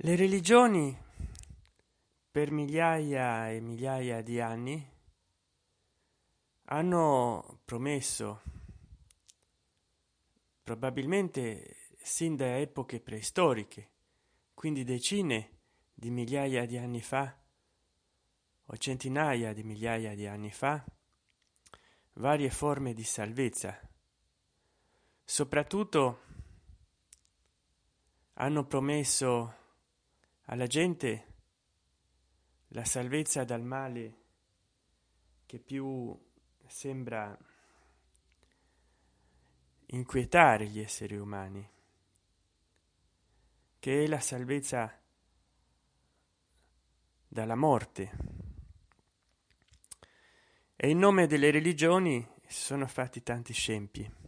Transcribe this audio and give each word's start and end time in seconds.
le 0.00 0.14
religioni 0.14 0.94
per 2.30 2.50
migliaia 2.50 3.50
e 3.50 3.60
migliaia 3.60 4.20
di 4.20 4.40
anni 4.40 4.86
hanno 6.64 7.60
promesso 7.64 8.42
probabilmente 10.62 11.76
sin 12.02 12.36
da 12.36 12.58
epoche 12.58 13.00
preistoriche 13.00 13.90
quindi 14.52 14.84
decine 14.84 15.58
di 15.94 16.10
migliaia 16.10 16.66
di 16.66 16.76
anni 16.76 17.00
fa 17.00 17.34
o 18.66 18.76
centinaia 18.76 19.54
di 19.54 19.62
migliaia 19.62 20.14
di 20.14 20.26
anni 20.26 20.50
fa 20.50 20.84
varie 22.14 22.50
forme 22.50 22.92
di 22.94 23.04
salvezza. 23.04 23.78
Soprattutto 25.24 26.20
hanno 28.34 28.64
promesso 28.64 29.64
alla 30.46 30.66
gente 30.66 31.34
la 32.68 32.84
salvezza 32.84 33.44
dal 33.44 33.62
male 33.62 34.16
che 35.46 35.58
più 35.58 36.18
sembra 36.66 37.36
inquietare 39.86 40.66
gli 40.66 40.80
esseri 40.80 41.16
umani 41.16 41.70
che 43.78 44.02
è 44.02 44.06
la 44.08 44.18
salvezza 44.18 45.00
dalla 47.28 47.54
morte. 47.54 48.10
E 50.74 50.90
in 50.90 50.98
nome 50.98 51.26
delle 51.26 51.50
religioni 51.50 52.26
si 52.46 52.62
sono 52.62 52.86
fatti 52.86 53.22
tanti 53.22 53.52
scempi 53.52 54.24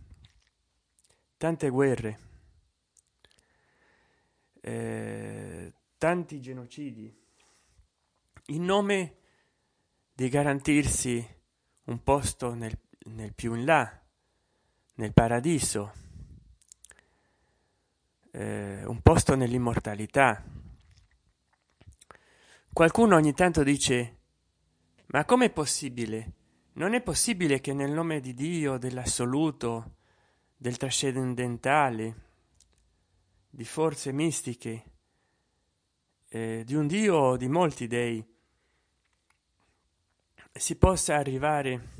tante 1.38 1.68
guerre 1.68 2.18
eh, 4.60 5.72
tanti 5.98 6.40
genocidi. 6.40 7.14
In 8.46 8.64
nome 8.64 9.16
di 10.14 10.28
garantirsi 10.28 11.36
un 11.84 12.02
posto 12.02 12.54
nel, 12.54 12.78
nel 13.10 13.34
più 13.34 13.54
in 13.54 13.64
là 13.64 14.00
nel 14.94 15.12
paradiso 15.12 15.92
eh, 18.30 18.84
un 18.84 19.00
posto 19.00 19.34
nell'immortalità. 19.34 20.42
Qualcuno 22.72 23.16
ogni 23.16 23.34
tanto 23.34 23.62
dice 23.62 24.16
ma 25.06 25.24
com'è 25.24 25.50
possibile? 25.50 26.32
Non 26.74 26.94
è 26.94 27.00
possibile 27.00 27.60
che 27.60 27.72
nel 27.72 27.90
nome 27.90 28.20
di 28.20 28.34
dio 28.34 28.76
dell'assoluto 28.76 29.96
del 30.56 30.76
trascendentale 30.76 32.26
di 33.50 33.64
forze 33.64 34.12
mistiche 34.12 34.84
eh, 36.28 36.62
di 36.64 36.74
un 36.74 36.86
dio 36.86 37.36
di 37.36 37.48
molti 37.48 37.86
dei 37.86 38.24
si 40.52 40.76
possa 40.76 41.16
arrivare 41.16 41.96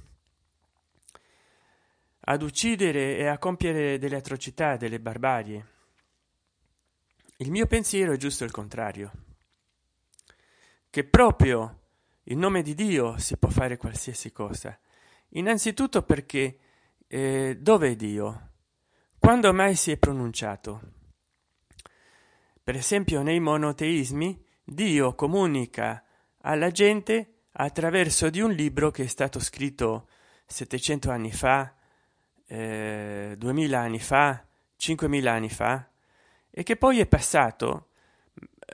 ad 2.21 2.43
uccidere 2.43 3.17
e 3.17 3.27
a 3.27 3.39
compiere 3.39 3.99
delle 3.99 4.17
atrocità 4.17 4.77
delle 4.77 5.01
barbarie. 5.01 5.67
Il 7.37 7.51
mio 7.51 7.67
pensiero 7.67 8.13
è 8.13 8.17
giusto 8.17 8.45
il 8.45 8.51
contrario 8.51 9.13
che 10.91 11.05
proprio 11.05 11.81
in 12.25 12.39
nome 12.39 12.63
di 12.63 12.75
dio 12.75 13.17
si 13.19 13.37
può 13.37 13.49
fare 13.49 13.77
qualsiasi 13.77 14.33
cosa. 14.33 14.79
Innanzitutto 15.31 16.03
perché 16.03 16.59
eh, 17.07 17.57
dove 17.59 17.91
è 17.91 17.97
dio? 17.97 18.51
Quando 19.19 19.53
mai 19.53 19.75
si 19.75 19.91
è 19.93 19.97
pronunciato 19.97 20.97
per 22.69 22.77
esempio 22.77 23.23
nei 23.23 23.41
monoteismi 23.41 24.45
dio 24.63 25.15
comunica 25.15 26.05
alla 26.43 26.71
gente 26.71 27.45
attraverso 27.53 28.29
di 28.29 28.43
un 28.43 28.51
libro 28.51 28.91
che 28.91 29.05
è 29.05 29.07
stato 29.07 29.41
scritto 29.41 30.07
700 30.45 31.11
anni 31.11 31.33
fa 31.33 31.75
eh, 32.45 33.37
2000 33.39 33.81
anni 33.81 33.99
fa 33.99 34.47
5000 34.77 35.33
anni 35.33 35.49
fa 35.49 35.89
e 36.51 36.63
che 36.63 36.77
poi 36.77 37.01
è 37.01 37.07
passato 37.07 37.89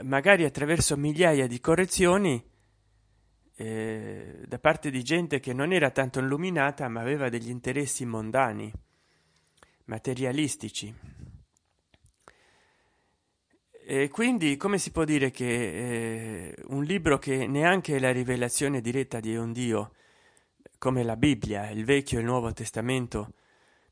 magari 0.02 0.44
attraverso 0.44 0.96
migliaia 0.96 1.46
di 1.46 1.60
correzioni 1.60 2.44
eh, 3.54 4.42
da 4.44 4.58
parte 4.58 4.90
di 4.90 5.04
gente 5.04 5.38
che 5.38 5.52
non 5.52 5.72
era 5.72 5.92
tanto 5.92 6.18
illuminata 6.18 6.88
ma 6.88 7.00
aveva 7.00 7.28
degli 7.28 7.48
interessi 7.48 8.04
mondani 8.04 8.72
materialistici 9.84 10.92
e 13.86 14.08
quindi 14.08 14.56
come 14.56 14.78
si 14.78 14.90
può 14.90 15.04
dire 15.04 15.30
che 15.30 15.44
eh, 15.44 16.54
un 16.68 16.84
libro 16.84 17.18
che 17.18 17.46
neanche 17.46 17.98
la 17.98 18.12
rivelazione 18.12 18.80
diretta 18.80 19.20
di 19.20 19.36
un 19.36 19.52
dio 19.52 19.92
come 20.78 21.02
la 21.02 21.16
bibbia 21.16 21.68
il 21.68 21.84
vecchio 21.84 22.16
e 22.16 22.20
il 22.22 22.26
nuovo 22.26 22.50
testamento 22.54 23.34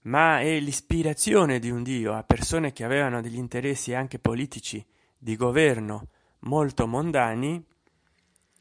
ma 0.03 0.41
è 0.41 0.59
l'ispirazione 0.61 1.59
di 1.59 1.69
un 1.69 1.83
dio 1.83 2.15
a 2.15 2.23
persone 2.23 2.73
che 2.73 2.85
avevano 2.85 3.21
degli 3.21 3.37
interessi 3.37 3.93
anche 3.93 4.19
politici 4.19 4.83
di 5.19 5.37
governo 5.37 6.09
molto 6.41 6.87
mondani 6.87 7.63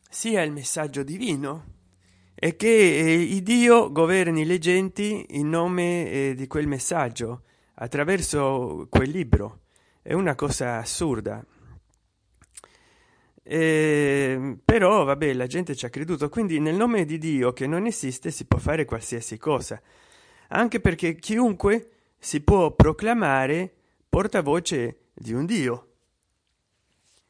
sia 0.09 0.41
il 0.41 0.51
messaggio 0.51 1.01
divino 1.01 1.65
e 2.35 2.57
che 2.57 2.67
eh, 2.67 3.13
il 3.13 3.41
dio 3.41 3.89
governi 3.93 4.43
le 4.43 4.59
genti 4.59 5.25
in 5.29 5.47
nome 5.47 6.11
eh, 6.11 6.33
di 6.35 6.45
quel 6.47 6.67
messaggio 6.67 7.43
attraverso 7.75 8.87
quel 8.89 9.09
libro 9.09 9.61
è 10.01 10.13
una 10.13 10.35
cosa 10.35 10.77
assurda. 10.77 11.45
Eh, 13.43 14.57
però 14.63 15.03
vabbè 15.03 15.33
la 15.33 15.47
gente 15.47 15.75
ci 15.75 15.85
ha 15.85 15.89
creduto 15.89 16.29
quindi 16.29 16.59
nel 16.59 16.75
nome 16.75 17.05
di 17.05 17.17
dio 17.17 17.53
che 17.53 17.65
non 17.65 17.87
esiste 17.87 18.29
si 18.31 18.45
può 18.45 18.59
fare 18.59 18.85
qualsiasi 18.85 19.37
cosa. 19.37 19.81
Anche 20.49 20.79
perché 20.79 21.15
chiunque 21.15 21.89
si 22.17 22.41
può 22.41 22.71
proclamare 22.75 23.73
portavoce 24.09 25.09
di 25.13 25.33
un 25.33 25.45
dio. 25.45 25.87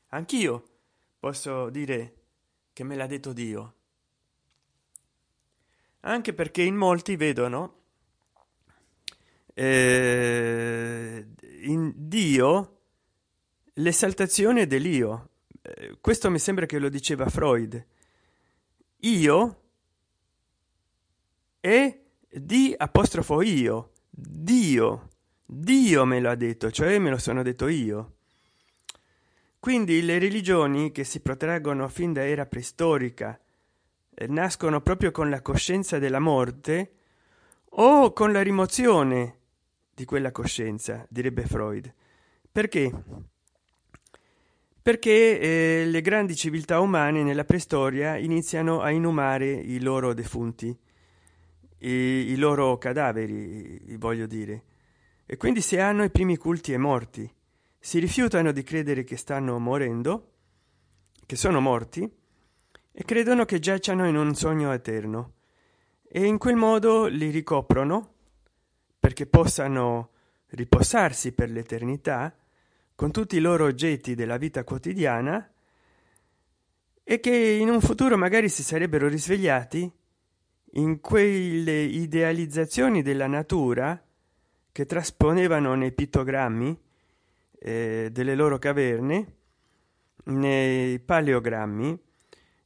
Anch'io 0.10 0.64
posso 1.20 1.70
dire 1.70 2.16
che 2.74 2.84
me 2.84 2.96
l'ha 2.96 3.08
detto 3.08 3.34
dio. 3.34 3.76
Anche 6.02 6.34
perché 6.34 6.64
in 6.64 6.76
molti 6.76 7.16
vedono 7.16 7.82
eh, 9.54 11.26
in 11.62 11.94
dio 11.96 12.78
l'esaltazione 13.74 14.68
dell'io. 14.68 15.30
Eh, 15.62 15.98
questo 16.02 16.30
mi 16.30 16.40
sembra 16.40 16.66
che 16.66 16.80
lo 16.80 16.90
diceva 16.90 17.30
freud. 17.30 17.86
Io 19.04 19.62
e 21.60 22.06
di 22.30 22.74
apostrofo 22.76 23.42
io. 23.42 23.92
Dio. 24.10 25.10
Dio 25.46 26.06
me 26.06 26.20
lo 26.20 26.30
ha 26.30 26.36
detto 26.36 26.72
cioè 26.72 26.98
me 26.98 27.10
lo 27.10 27.18
sono 27.18 27.44
detto 27.44 27.68
io. 27.68 28.16
Quindi 29.60 30.02
le 30.02 30.18
religioni 30.18 30.92
che 30.92 31.04
si 31.04 31.20
protraggono 31.20 31.88
fin 31.88 32.14
da 32.14 32.26
era 32.26 32.46
preistorica 32.46 33.40
eh, 34.14 34.28
nascono 34.28 34.82
proprio 34.82 35.12
con 35.12 35.30
la 35.30 35.42
coscienza 35.42 36.00
della 36.00 36.20
morte 36.20 36.94
o 37.74 38.12
con 38.12 38.32
la 38.32 38.42
rimozione 38.42 39.41
di 40.02 40.06
quella 40.06 40.32
coscienza 40.32 41.06
direbbe 41.10 41.46
freud. 41.46 41.94
Perché? 42.52 42.92
Perché 44.82 45.40
eh, 45.40 45.86
le 45.86 46.02
grandi 46.02 46.36
civiltà 46.36 46.80
umane 46.80 47.22
nella 47.22 47.46
preistoria 47.46 48.18
iniziano 48.18 48.82
a 48.82 48.90
inumare 48.90 49.52
i 49.52 49.80
loro 49.80 50.16
defunti 50.16 50.76
i, 51.78 51.88
i 51.88 52.36
loro 52.36 52.80
cadaveri 52.80 53.96
voglio 54.00 54.26
dire. 54.26 54.64
E 55.28 55.38
quindi 55.38 55.62
si 55.62 55.78
hanno 55.78 56.04
i 56.04 56.10
primi 56.10 56.36
culti 56.36 56.74
e 56.74 56.78
morti 56.78 57.32
si 57.78 58.00
rifiutano 58.00 58.52
di 58.52 58.64
credere 58.64 59.04
che 59.04 59.18
stanno 59.18 59.60
morendo 59.60 60.30
che 61.28 61.36
sono 61.36 61.60
morti 61.60 62.12
e 62.92 63.04
credono 63.06 63.46
che 63.46 63.60
giacciano 63.60 64.08
in 64.08 64.16
un 64.16 64.34
sogno 64.34 64.72
eterno. 64.72 65.34
E 66.08 66.26
in 66.26 66.40
quel 66.40 66.56
modo 66.56 67.06
li 67.06 67.30
ricoprono 67.30 68.11
perché 69.02 69.26
possano 69.26 70.10
riposarsi 70.50 71.32
per 71.32 71.50
l'eternità 71.50 72.34
con 72.94 73.12
tutti 73.12 73.36
i 73.36 73.40
loro 73.40 73.66
oggetti 73.66 74.14
della 74.14 74.38
vita 74.38 74.64
quotidiana 74.64 75.52
e 77.04 77.20
che 77.20 77.36
in 77.36 77.68
un 77.68 77.82
futuro 77.82 78.16
magari 78.16 78.48
si 78.48 78.62
sarebbero 78.62 79.08
risvegliati 79.08 79.92
in 80.74 81.00
quelle 81.00 81.82
idealizzazioni 81.82 83.02
della 83.02 83.26
natura 83.26 84.00
che 84.72 84.86
trasponevano 84.86 85.74
nei 85.74 85.94
pittogrammi 85.94 86.80
eh, 87.58 88.10
delle 88.12 88.36
loro 88.36 88.60
caverne 88.60 89.34
nei 90.26 91.00
paleogrammi 91.00 92.00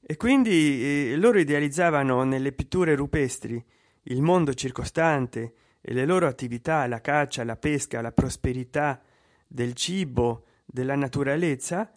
e 0.02 0.18
quindi 0.18 1.12
eh, 1.12 1.16
loro 1.16 1.40
idealizzavano 1.40 2.26
nelle 2.26 2.52
pitture 2.52 2.94
rupestri 2.94 3.64
il 4.04 4.22
mondo 4.22 4.54
circostante 4.54 5.54
e 5.88 5.94
le 5.94 6.06
loro 6.06 6.26
attività 6.26 6.88
la 6.88 7.00
caccia 7.00 7.44
la 7.44 7.58
pesca 7.58 8.02
la 8.02 8.12
prosperità 8.12 9.00
del 9.46 9.74
cibo 9.74 10.46
della 10.66 10.96
naturalezza 10.96 11.94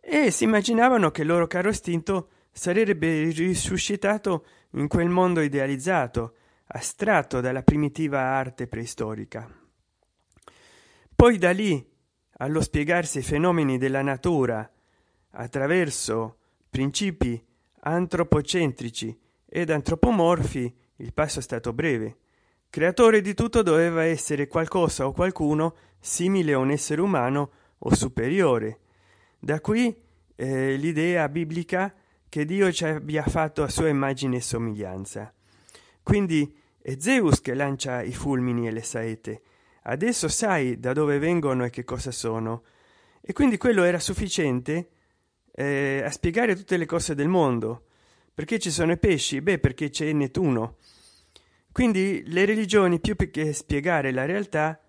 e 0.00 0.30
si 0.30 0.44
immaginavano 0.44 1.10
che 1.10 1.22
il 1.22 1.26
loro 1.26 1.48
caro 1.48 1.70
istinto 1.70 2.28
sarebbe 2.52 3.24
risuscitato 3.30 4.46
in 4.74 4.86
quel 4.86 5.08
mondo 5.08 5.40
idealizzato 5.40 6.34
astratto 6.66 7.40
dalla 7.40 7.62
primitiva 7.62 8.20
arte 8.20 8.68
preistorica. 8.68 9.50
Poi 11.14 11.38
da 11.38 11.50
lì 11.50 11.84
allo 12.38 12.60
spiegarsi 12.60 13.18
i 13.18 13.22
fenomeni 13.22 13.78
della 13.78 14.02
natura 14.02 14.70
attraverso 15.30 16.38
principi 16.70 17.44
antropocentrici 17.80 19.18
ed 19.44 19.70
antropomorfi 19.70 20.76
il 20.96 21.12
passo 21.12 21.40
è 21.40 21.42
stato 21.42 21.72
breve 21.72 22.18
creatore 22.70 23.20
di 23.20 23.34
tutto 23.34 23.62
doveva 23.62 24.04
essere 24.04 24.46
qualcosa 24.46 25.06
o 25.06 25.12
qualcuno 25.12 25.74
simile 26.00 26.52
a 26.52 26.58
un 26.58 26.70
essere 26.70 27.00
umano 27.00 27.50
o 27.78 27.94
superiore. 27.94 28.80
Da 29.38 29.60
qui 29.60 29.94
eh, 30.34 30.76
l'idea 30.76 31.28
biblica 31.28 31.94
che 32.28 32.44
dio 32.44 32.70
ci 32.72 32.84
abbia 32.84 33.24
fatto 33.24 33.62
a 33.62 33.68
sua 33.68 33.88
immagine 33.88 34.36
e 34.36 34.40
somiglianza. 34.40 35.32
Quindi 36.02 36.54
è 36.80 36.96
zeus 36.98 37.40
che 37.40 37.54
lancia 37.54 38.02
i 38.02 38.12
fulmini 38.12 38.66
e 38.66 38.70
le 38.70 38.82
saette 38.82 39.42
adesso 39.88 40.28
sai 40.28 40.78
da 40.78 40.92
dove 40.92 41.18
vengono 41.18 41.64
e 41.64 41.70
che 41.70 41.84
cosa 41.84 42.10
sono. 42.10 42.62
E 43.20 43.32
quindi 43.32 43.58
quello 43.58 43.82
era 43.84 43.98
sufficiente 43.98 44.90
eh, 45.52 46.02
a 46.04 46.10
spiegare 46.10 46.54
tutte 46.56 46.76
le 46.76 46.86
cose 46.86 47.14
del 47.14 47.28
mondo. 47.28 47.84
Perché 48.32 48.58
ci 48.58 48.70
sono 48.70 48.92
i 48.92 48.98
pesci? 48.98 49.40
Beh 49.40 49.58
perché 49.58 49.90
c'è 49.90 50.12
nettuno 50.12 50.76
quindi 51.72 52.22
le 52.26 52.44
religioni 52.44 53.00
più 53.00 53.16
che 53.16 53.52
spiegare 53.52 54.12
la 54.12 54.24
realtà 54.24 54.80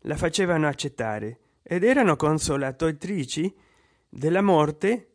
la 0.00 0.16
facevano 0.16 0.68
accettare 0.68 1.38
ed 1.62 1.84
erano 1.84 2.16
consolatrici 2.16 3.54
della 4.08 4.42
morte 4.42 5.10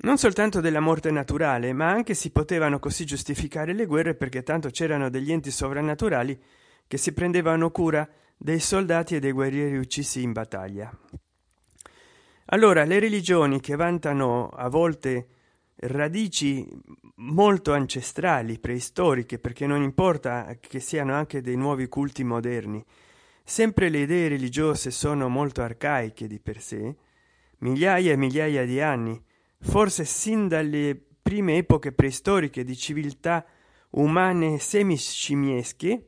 non 0.00 0.16
soltanto 0.16 0.60
della 0.60 0.80
morte 0.80 1.10
naturale 1.10 1.72
ma 1.72 1.90
anche 1.90 2.14
si 2.14 2.30
potevano 2.30 2.78
così 2.78 3.04
giustificare 3.04 3.72
le 3.72 3.86
guerre 3.86 4.14
perché 4.14 4.42
tanto 4.42 4.70
c'erano 4.70 5.08
degli 5.10 5.32
enti 5.32 5.50
sovrannaturali 5.50 6.40
che 6.86 6.96
si 6.96 7.12
prendevano 7.12 7.70
cura 7.70 8.08
dei 8.36 8.60
soldati 8.60 9.16
e 9.16 9.20
dei 9.20 9.32
guerrieri 9.32 9.76
uccisi 9.76 10.22
in 10.22 10.32
battaglia. 10.32 10.90
Allora 12.46 12.84
le 12.84 12.98
religioni 12.98 13.60
che 13.60 13.76
vantano 13.76 14.48
a 14.48 14.68
volte 14.68 15.26
radici 15.76 16.66
molto 17.20 17.72
ancestrali 17.72 18.58
preistoriche 18.58 19.38
perché 19.38 19.66
non 19.66 19.82
importa 19.82 20.56
che 20.60 20.80
siano 20.80 21.14
anche 21.14 21.40
dei 21.40 21.56
nuovi 21.56 21.88
culti 21.88 22.24
moderni. 22.24 22.84
Sempre 23.42 23.88
le 23.88 24.00
idee 24.00 24.28
religiose 24.28 24.90
sono 24.90 25.28
molto 25.28 25.62
arcaiche 25.62 26.26
di 26.26 26.38
per 26.38 26.60
sé 26.60 26.96
migliaia 27.58 28.12
e 28.12 28.16
migliaia 28.16 28.64
di 28.64 28.80
anni 28.80 29.20
forse 29.60 30.04
sin 30.04 30.48
dalle 30.48 31.00
prime 31.20 31.56
epoche 31.56 31.92
preistoriche 31.92 32.62
di 32.64 32.76
civiltà 32.76 33.44
umane 33.90 34.58
semiscimiesche 34.58 36.06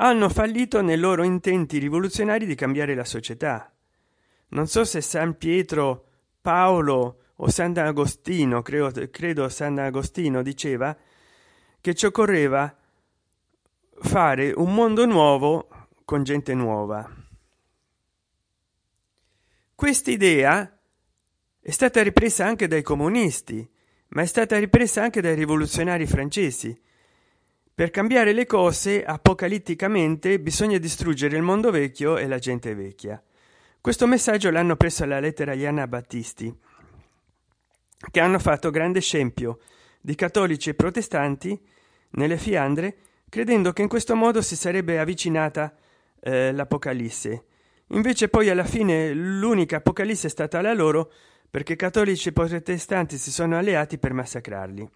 hanno 0.00 0.28
fallito 0.28 0.80
nei 0.80 0.96
loro 0.96 1.24
intenti 1.24 1.78
rivoluzionari 1.78 2.46
di 2.46 2.54
cambiare 2.54 2.94
la 2.94 3.04
società. 3.04 3.72
Non 4.50 4.68
so 4.68 4.84
se 4.84 5.00
san 5.00 5.36
pietro 5.36 6.06
paolo 6.40 7.22
o 7.40 7.48
sant'agostino 7.48 8.62
credo, 8.62 9.08
credo 9.10 9.48
sant'agostino 9.48 10.42
diceva 10.42 10.96
che 11.80 11.94
ci 11.94 12.06
occorreva 12.06 12.76
fare 14.00 14.52
un 14.56 14.74
mondo 14.74 15.06
nuovo 15.06 15.68
con 16.04 16.22
gente 16.24 16.54
nuova. 16.54 17.08
Questa 19.74 20.10
idea 20.10 20.78
è 21.60 21.70
stata 21.70 22.02
ripresa 22.02 22.44
anche 22.44 22.66
dai 22.66 22.82
comunisti 22.82 23.68
ma 24.08 24.22
è 24.22 24.26
stata 24.26 24.58
ripresa 24.58 25.02
anche 25.02 25.20
dai 25.20 25.34
rivoluzionari 25.34 26.06
francesi. 26.06 26.76
Per 27.74 27.90
cambiare 27.90 28.32
le 28.32 28.46
cose 28.46 29.04
apocalitticamente 29.04 30.40
bisogna 30.40 30.78
distruggere 30.78 31.36
il 31.36 31.42
mondo 31.42 31.70
vecchio 31.70 32.16
e 32.16 32.26
la 32.26 32.38
gente 32.38 32.74
vecchia. 32.74 33.22
Questo 33.80 34.08
messaggio 34.08 34.50
l'hanno 34.50 34.74
preso 34.74 35.04
alla 35.04 35.20
lettera 35.20 35.52
agli 35.52 35.66
anabattisti 35.66 36.66
che 38.10 38.20
hanno 38.20 38.38
fatto 38.38 38.70
grande 38.70 39.00
scempio 39.00 39.58
di 40.00 40.14
cattolici 40.14 40.70
e 40.70 40.74
protestanti 40.74 41.60
nelle 42.10 42.38
fiandre 42.38 42.96
credendo 43.28 43.72
che 43.72 43.82
in 43.82 43.88
questo 43.88 44.14
modo 44.14 44.40
si 44.40 44.56
sarebbe 44.56 44.98
avvicinata 44.98 45.74
eh, 46.20 46.52
l'apocalisse. 46.52 47.44
Invece 47.88 48.28
poi 48.28 48.50
alla 48.50 48.64
fine 48.64 49.12
l'unica 49.12 49.76
apocalisse 49.76 50.26
è 50.26 50.30
stata 50.30 50.60
la 50.60 50.72
loro 50.72 51.12
perché 51.50 51.76
cattolici 51.76 52.28
e 52.28 52.32
protestanti 52.32 53.16
si 53.16 53.30
sono 53.30 53.56
alleati 53.56 53.98
per 53.98 54.12
massacrarli. 54.12 54.88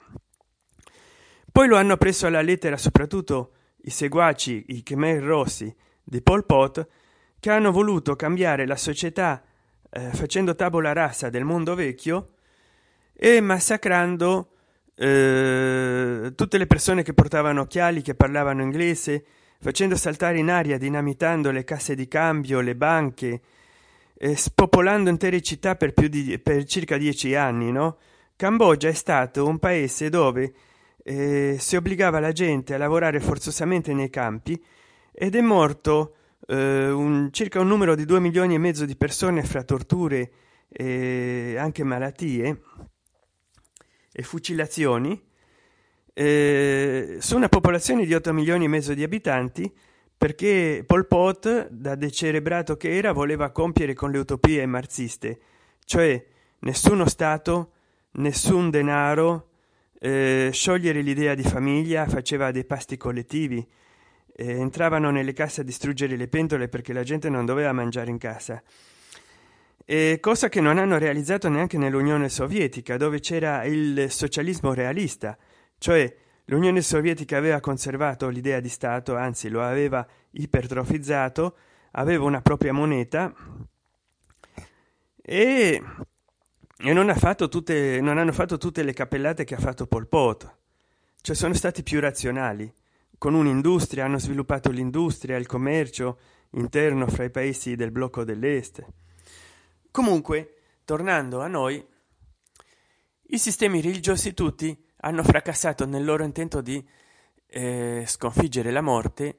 Poi 1.51 1.69
lo 1.69 1.77
hanno 1.77 1.97
preso 1.97 2.27
alla 2.27 2.43
lettera 2.43 2.77
soprattutto 2.77 3.53
i 3.85 3.91
seguaci 3.91 4.67
i 4.69 4.83
khmer 4.83 5.23
rossi 5.23 5.75
di 6.03 6.23
pol 6.23 6.45
pot 6.47 6.87
che 7.39 7.51
hanno 7.51 7.73
voluto 7.73 8.15
cambiare 8.15 8.67
la 8.67 8.77
società 8.77 9.43
eh, 9.91 10.11
facendo 10.13 10.55
tavola 10.55 10.93
rasa 10.93 11.29
del 11.31 11.45
mondo 11.45 11.75
vecchio 11.75 12.35
e 13.25 13.41
massacrando 13.41 14.49
eh, 14.97 16.33
tutte 16.35 16.59
le 16.59 16.67
persone 16.67 17.05
che 17.05 17.15
portavano 17.15 17.61
occhiali 17.61 18.03
che 18.03 18.17
parlavano 18.17 18.63
inglese 18.63 19.25
facendo 19.61 19.95
saltare 19.95 20.39
in 20.39 20.51
aria 20.51 20.77
dinamitando 20.77 21.53
le 21.53 21.63
casse 21.63 21.95
di 21.95 22.09
cambio 22.09 22.59
le 22.59 22.75
banche 22.75 23.41
eh, 24.15 24.35
spopolando 24.35 25.09
intere 25.09 25.41
città 25.41 25.77
per 25.77 25.93
più 25.93 26.09
di 26.09 26.37
per 26.41 26.65
circa 26.65 26.97
dieci 26.97 27.37
anni 27.37 27.71
no? 27.71 27.99
Cambogia 28.35 28.89
è 28.89 28.93
stato 28.93 29.47
un 29.47 29.61
paese 29.61 30.09
dove 30.09 30.53
eh, 31.05 31.55
si 31.61 31.77
obbligava 31.77 32.19
la 32.19 32.33
gente 32.33 32.75
a 32.75 32.79
lavorare 32.79 33.21
forzosamente 33.21 33.95
nei 33.95 34.11
campi 34.11 34.61
ed 35.13 35.37
è 35.37 35.41
morto 35.41 36.17
eh, 36.49 36.91
un, 36.91 37.29
circa 37.31 37.61
un 37.61 37.69
numero 37.69 37.95
di 37.95 38.05
due 38.05 38.19
milioni 38.19 38.55
e 38.55 38.59
mezzo 38.59 38.85
di 38.85 38.97
persone 38.97 39.45
fra 39.45 39.63
torture 39.63 40.33
e 40.69 41.55
anche 41.57 41.85
malattie 41.85 42.59
e 44.13 44.23
fucilazioni 44.23 45.21
eh, 46.15 47.17
su 47.21 47.37
una 47.37 47.49
popolazione 47.49 48.05
di 48.05 48.15
8 48.15 48.33
milioni 48.33 48.65
e 48.65 48.69
mezzo 48.69 48.95
di 48.95 49.03
abitanti 49.03 49.73
perché 50.23 50.85
Pol 50.87 51.09
Pot, 51.09 51.69
da 51.71 51.97
decerebrato 51.97 52.77
che 52.77 52.97
era, 52.97 53.11
voleva 53.11 53.51
compiere 53.51 53.93
con 53.93 54.13
le 54.13 54.19
utopie 54.19 54.65
marziste, 54.67 55.41
cioè 55.85 56.25
nessuno 56.61 57.09
Stato, 57.09 57.73
nessun 58.13 58.71
denaro, 58.71 59.49
eh, 59.99 60.51
sciogliere 60.53 61.01
l'idea 61.01 61.35
di 61.35 61.43
famiglia, 61.43 62.07
faceva 62.07 62.53
dei 62.53 62.65
pasti 62.65 62.97
collettivi, 62.97 63.67
eh, 64.37 64.51
entravano 64.53 65.11
nelle 65.11 65.33
casse 65.33 65.63
a 65.63 65.65
distruggere 65.65 66.15
le 66.15 66.29
pentole 66.29 66.69
perché 66.69 66.93
la 66.93 67.03
gente 67.03 67.29
non 67.29 67.45
doveva 67.45 67.73
mangiare 67.73 68.11
in 68.11 68.19
casa. 68.19 68.63
E 69.85 70.19
cosa 70.21 70.49
che 70.49 70.61
non 70.61 70.79
hanno 70.79 70.99
realizzato 70.99 71.49
neanche 71.49 71.79
nell'Unione 71.79 72.29
Sovietica, 72.29 72.97
dove 72.97 73.21
c'era 73.21 73.65
il 73.65 74.11
socialismo 74.11 74.73
realista, 74.75 75.37
cioè 75.79 76.15
l'unione 76.47 76.81
sovietica 76.83 77.37
aveva 77.37 77.61
conservato 77.61 78.29
l'idea 78.29 78.61
di 78.61 78.69
stato 78.69 79.17
anzi 79.17 79.49
lo 79.49 79.63
aveva 79.63 80.05
ipertrofizzato 80.33 81.57
aveva 81.93 82.25
una 82.25 82.43
propria 82.43 82.73
moneta 82.73 83.33
e, 85.21 85.83
e 86.77 86.93
non, 86.93 87.09
ha 87.09 87.35
tutte, 87.35 88.01
non 88.01 88.19
hanno 88.19 88.33
fatto 88.33 88.59
tutte 88.59 88.83
le 88.83 88.93
cappellate 88.93 89.45
che 89.45 89.55
ha 89.55 89.59
fatto 89.59 89.87
Pol 89.87 90.09
Pot. 90.09 90.57
Cioè 91.21 91.37
sono 91.37 91.55
stati 91.55 91.85
più 91.85 92.01
razionali. 92.01 92.73
Con 93.17 93.35
un'industria 93.35 94.05
hanno 94.05 94.19
sviluppato 94.19 94.71
l'industria 94.71 95.37
il 95.37 95.47
commercio 95.47 96.19
interno 96.51 97.07
fra 97.07 97.23
i 97.23 97.31
paesi 97.31 97.77
del 97.77 97.93
blocco 97.93 98.25
dell'est 98.25 98.85
comunque 99.93 100.57
tornando 100.85 101.41
a 101.41 101.47
noi 101.47 101.87
i 103.29 103.39
sistemi 103.39 103.81
religiosi 103.81 104.35
tutti 104.35 104.77
hanno 104.97 105.23
fracassato 105.23 105.87
nel 105.87 106.05
loro 106.05 106.25
intento 106.25 106.61
di 106.61 106.85
eh, 107.47 108.05
sconfiggere 108.07 108.71
la 108.73 108.81
morte 108.81 109.39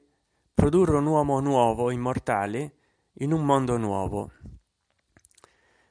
produrre 0.53 0.98
un 0.98 1.05
uomo 1.05 1.39
nuovo 1.39 1.91
immortale 1.91 2.75
in 3.17 3.33
un 3.33 3.43
mondo 3.43 3.77
nuovo. 3.77 4.31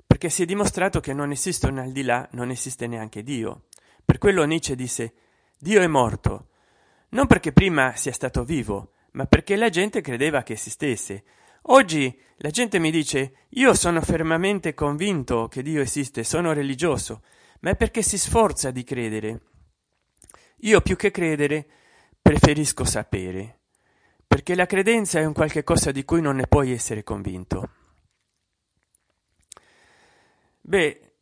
Perché 0.07 0.31
si 0.31 0.42
è 0.42 0.47
dimostrato 0.47 1.00
che 1.00 1.12
non 1.12 1.31
esiste 1.31 1.66
un 1.66 1.78
al 1.78 1.92
di 1.92 2.02
là 2.02 2.26
non 2.33 2.50
esiste 2.50 2.87
neanche 2.87 3.23
dio. 3.23 3.64
Per 4.04 4.19
quello 4.19 4.45
nietzsche 4.45 4.75
disse 4.75 5.14
dio 5.59 5.81
è 5.81 5.87
morto 5.87 6.49
non 7.11 7.26
perché 7.26 7.52
prima 7.52 7.95
sia 7.95 8.12
stato 8.12 8.42
vivo 8.45 8.92
ma 9.12 9.26
perché 9.26 9.57
la 9.57 9.69
gente 9.69 10.00
credeva 10.00 10.42
che 10.42 10.54
esistesse 10.54 11.25
oggi 11.62 12.19
la 12.37 12.50
gente 12.50 12.78
mi 12.78 12.90
dice 12.90 13.47
io 13.50 13.75
sono 13.75 14.00
fermamente 14.00 14.75
convinto 14.75 15.47
che 15.49 15.62
dio 15.62 15.81
esiste 15.81 16.25
sono 16.25 16.52
religioso 16.52 17.23
ma 17.61 17.71
è 17.71 17.76
perché 17.76 18.02
si 18.02 18.19
sforza 18.19 18.71
di 18.71 18.85
credere. 18.85 19.40
Io 20.62 20.81
più 20.81 20.97
che 20.97 21.11
credere 21.11 21.66
preferisco 22.21 22.85
sapere 22.85 23.59
perché 24.26 24.54
la 24.54 24.66
credenza 24.66 25.19
è 25.21 25.25
un 25.25 25.33
qualche 25.33 25.62
cosa 25.62 25.92
di 25.92 26.04
cui 26.04 26.21
non 26.21 26.37
ne 26.37 26.47
puoi 26.47 26.73
essere 26.73 27.02
convinto. 27.04 27.71
Beh 30.61 31.12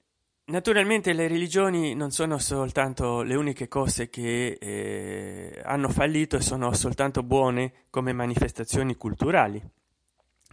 naturalmente 0.44 1.12
le 1.12 1.28
religioni 1.28 1.94
non 1.94 2.10
sono 2.10 2.38
soltanto 2.38 3.22
le 3.22 3.34
uniche 3.34 3.68
cose 3.68 4.08
che 4.08 4.58
eh, 4.60 5.60
hanno 5.64 5.88
fallito 5.90 6.36
e 6.36 6.40
sono 6.40 6.72
soltanto 6.72 7.22
buone 7.22 7.84
come 7.90 8.12
manifestazioni 8.12 8.96
culturali 8.96 9.62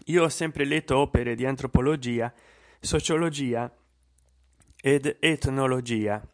io 0.06 0.24
ho 0.24 0.30
sempre 0.30 0.66
letto 0.66 0.98
opere 0.98 1.36
di 1.36 1.46
antropologia 1.46 2.34
sociologia 2.80 3.72
ed 4.80 5.18
etnologia 5.20 6.26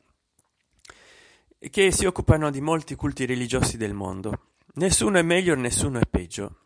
che 1.70 1.92
si 1.92 2.06
occupano 2.06 2.52
di 2.52 2.62
molti 2.62 2.96
culti 2.96 3.26
religiosi 3.26 3.78
del 3.78 3.94
mondo. 3.94 4.50
Nessuno 4.76 5.18
è 5.18 5.22
meglio 5.22 5.56
nessuno 5.56 6.00
è 6.00 6.06
peggio. 6.06 6.58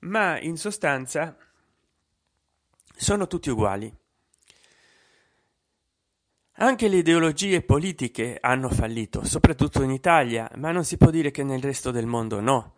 Ma 0.00 0.38
in 0.38 0.56
sostanza 0.56 1.36
sono 2.94 3.26
tutti 3.26 3.48
uguali. 3.48 3.92
Anche 6.58 6.88
le 6.88 6.98
ideologie 6.98 7.62
politiche 7.62 8.38
hanno 8.40 8.68
fallito 8.68 9.24
soprattutto 9.24 9.82
in 9.82 9.90
italia 9.90 10.48
ma 10.56 10.70
non 10.70 10.84
si 10.84 10.96
può 10.96 11.10
dire 11.10 11.32
che 11.32 11.42
nel 11.42 11.60
resto 11.60 11.90
del 11.90 12.06
mondo 12.06 12.40
no 12.40 12.73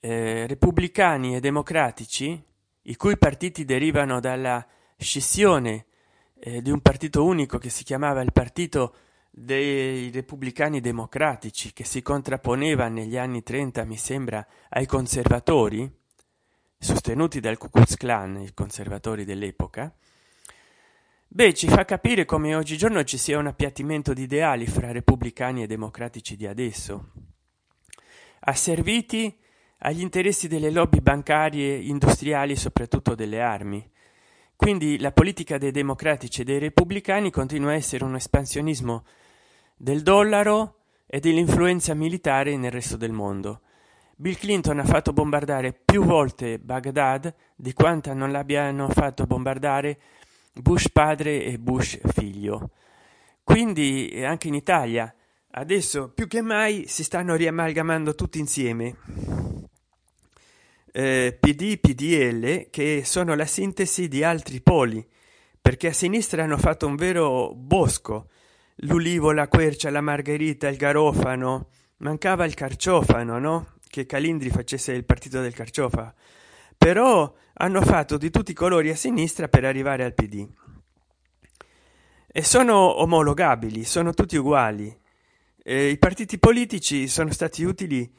repubblicani 0.00 1.36
e 1.36 1.40
democratici 1.40 2.42
i 2.82 2.96
cui 2.96 3.18
partiti 3.18 3.64
derivano 3.64 4.20
dalla 4.20 4.66
scissione 4.96 5.86
eh, 6.38 6.62
di 6.62 6.70
un 6.70 6.80
partito 6.80 7.24
unico 7.24 7.58
che 7.58 7.68
si 7.68 7.84
chiamava 7.84 8.22
il 8.22 8.32
partito 8.32 8.94
dei 9.30 10.10
repubblicani 10.10 10.80
democratici 10.80 11.72
che 11.72 11.84
si 11.84 12.02
contrapponeva 12.02 12.88
negli 12.88 13.16
anni 13.16 13.42
30 13.42 13.84
mi 13.84 13.96
sembra 13.96 14.44
ai 14.70 14.86
conservatori 14.86 15.90
sostenuti 16.78 17.40
dal 17.40 17.58
Ku 17.58 17.68
Klux 17.68 17.94
Klan 17.96 18.40
i 18.40 18.54
conservatori 18.54 19.24
dell'epoca. 19.24 19.94
Beh 21.28 21.54
ci 21.54 21.68
fa 21.68 21.84
capire 21.84 22.24
come 22.24 22.56
oggigiorno 22.56 23.04
ci 23.04 23.18
sia 23.18 23.38
un 23.38 23.46
appiattimento 23.46 24.12
di 24.12 24.22
ideali 24.22 24.66
fra 24.66 24.90
repubblicani 24.90 25.62
e 25.62 25.66
democratici 25.66 26.34
di 26.36 26.46
adesso. 26.46 27.12
Asserviti 28.40 29.38
agli 29.82 30.00
interessi 30.00 30.48
delle 30.48 30.70
lobby 30.70 31.00
bancarie 31.00 31.76
industriali 31.76 32.56
soprattutto 32.56 33.14
delle 33.14 33.40
armi. 33.40 33.88
Quindi 34.56 34.98
la 34.98 35.12
politica 35.12 35.56
dei 35.56 35.70
democratici 35.70 36.42
e 36.42 36.44
dei 36.44 36.58
repubblicani 36.58 37.30
continua 37.30 37.70
a 37.70 37.74
essere 37.74 38.04
un 38.04 38.14
espansionismo 38.14 39.04
del 39.76 40.02
dollaro 40.02 40.76
e 41.06 41.18
dell'influenza 41.18 41.94
militare 41.94 42.56
nel 42.56 42.70
resto 42.70 42.98
del 42.98 43.12
mondo. 43.12 43.62
Bill 44.16 44.36
clinton 44.36 44.80
ha 44.80 44.84
fatto 44.84 45.14
bombardare 45.14 45.72
più 45.72 46.04
volte 46.04 46.58
baghdad 46.58 47.34
di 47.56 47.72
quanta 47.72 48.12
non 48.12 48.30
l'abbiano 48.30 48.90
fatto 48.90 49.24
bombardare 49.24 49.98
bush 50.52 50.90
padre 50.90 51.42
e 51.44 51.58
bush 51.58 51.98
figlio. 52.12 52.72
Quindi 53.42 54.22
anche 54.22 54.48
in 54.48 54.54
italia 54.54 55.12
adesso 55.52 56.10
più 56.10 56.26
che 56.26 56.42
mai 56.42 56.84
si 56.86 57.02
stanno 57.02 57.34
riamalgamando 57.34 58.14
tutti 58.14 58.38
insieme 58.38 58.96
eh, 60.92 61.36
pd 61.38 61.78
pdl 61.78 62.68
che 62.70 63.02
sono 63.04 63.34
la 63.34 63.46
sintesi 63.46 64.08
di 64.08 64.24
altri 64.24 64.60
poli 64.60 65.06
perché 65.60 65.88
a 65.88 65.92
sinistra 65.92 66.44
hanno 66.44 66.58
fatto 66.58 66.86
un 66.86 66.96
vero 66.96 67.52
bosco. 67.54 68.28
L'ulivo 68.82 69.32
la 69.32 69.46
quercia 69.46 69.90
la 69.90 70.00
margherita 70.00 70.68
il 70.68 70.76
garofano. 70.76 71.68
Mancava 71.98 72.46
il 72.46 72.54
carciofano 72.54 73.38
no? 73.38 73.74
Che 73.86 74.06
calindri 74.06 74.48
facesse 74.48 74.92
il 74.92 75.04
partito 75.04 75.40
del 75.40 75.54
carciofa. 75.54 76.14
Però 76.78 77.34
hanno 77.54 77.82
fatto 77.82 78.16
di 78.16 78.30
tutti 78.30 78.52
i 78.52 78.54
colori 78.54 78.88
a 78.90 78.96
sinistra 78.96 79.48
per 79.48 79.64
arrivare 79.64 80.04
al 80.04 80.14
pd 80.14 80.48
e 82.32 82.44
sono 82.44 83.00
omologabili 83.00 83.84
sono 83.84 84.14
tutti 84.14 84.36
uguali. 84.36 84.96
Eh, 85.62 85.88
i 85.88 85.98
partiti 85.98 86.38
politici 86.38 87.08
sono 87.08 87.32
stati 87.32 87.64
utili 87.64 88.10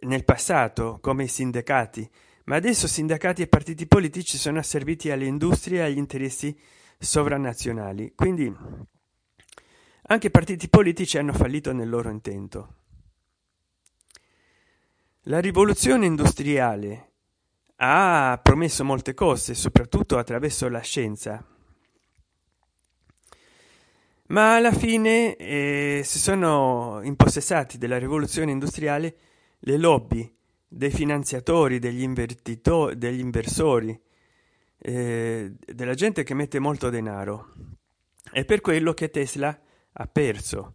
nel 0.00 0.24
passato 0.24 0.98
come 1.00 1.24
i 1.24 1.28
sindacati 1.28 2.10
ma 2.44 2.56
adesso 2.56 2.86
sindacati 2.86 3.42
e 3.42 3.46
partiti 3.46 3.86
politici 3.86 4.36
sono 4.36 4.58
asserviti 4.58 5.10
alle 5.10 5.24
industrie 5.24 5.78
e 5.78 5.82
agli 5.82 5.96
interessi 5.96 6.56
sovranazionali. 6.98 8.12
Quindi 8.14 8.54
anche 10.06 10.26
i 10.26 10.30
partiti 10.30 10.68
politici 10.68 11.16
hanno 11.16 11.32
fallito 11.32 11.72
nel 11.72 11.88
loro 11.88 12.10
intento. 12.10 12.74
La 15.22 15.40
rivoluzione 15.40 16.04
industriale 16.04 17.12
ha 17.76 18.38
promesso 18.42 18.84
molte 18.84 19.14
cose 19.14 19.54
soprattutto 19.54 20.18
attraverso 20.18 20.68
la 20.68 20.80
scienza. 20.80 21.42
Ma 24.26 24.56
alla 24.56 24.72
fine 24.72 25.36
eh, 25.36 26.02
si 26.04 26.18
sono 26.18 27.00
impossessati 27.02 27.78
della 27.78 27.98
rivoluzione 27.98 28.50
industriale 28.50 29.16
le 29.66 29.76
lobby 29.76 30.30
dei 30.66 30.90
finanziatori 30.90 31.78
degli 31.78 32.06
degli 32.06 33.20
inversori 33.20 33.98
eh, 34.78 35.52
della 35.64 35.94
gente 35.94 36.22
che 36.22 36.34
mette 36.34 36.58
molto 36.58 36.90
denaro. 36.90 37.52
È 38.30 38.44
per 38.44 38.60
quello 38.60 38.92
che 38.92 39.10
tesla 39.10 39.58
ha 39.92 40.06
perso. 40.06 40.74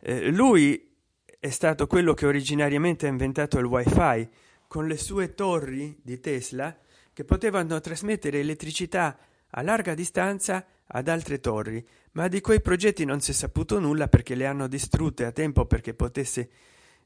Eh, 0.00 0.30
lui 0.30 0.96
è 1.38 1.50
stato 1.50 1.86
quello 1.86 2.14
che 2.14 2.26
originariamente 2.26 3.06
ha 3.06 3.10
inventato 3.10 3.58
il 3.58 3.64
wifi 3.64 4.28
con 4.66 4.86
le 4.86 4.96
sue 4.96 5.34
torri 5.34 5.98
di 6.02 6.20
tesla 6.20 6.76
che 7.12 7.24
potevano 7.24 7.80
trasmettere 7.80 8.40
elettricità 8.40 9.18
a 9.50 9.62
larga 9.62 9.94
distanza 9.94 10.66
ad 10.84 11.08
altre 11.08 11.40
torri 11.40 11.86
ma 12.12 12.28
di 12.28 12.40
quei 12.40 12.60
progetti 12.60 13.04
non 13.04 13.20
si 13.20 13.30
è 13.30 13.34
saputo 13.34 13.78
nulla 13.78 14.08
perché 14.08 14.34
le 14.34 14.46
hanno 14.46 14.66
distrutte 14.66 15.24
a 15.24 15.32
tempo 15.32 15.64
perché 15.66 15.94
potesse 15.94 16.50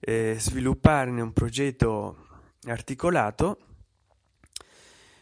eh, 0.05 0.37
svilupparne 0.39 1.21
un 1.21 1.33
progetto 1.33 2.27
articolato. 2.67 3.59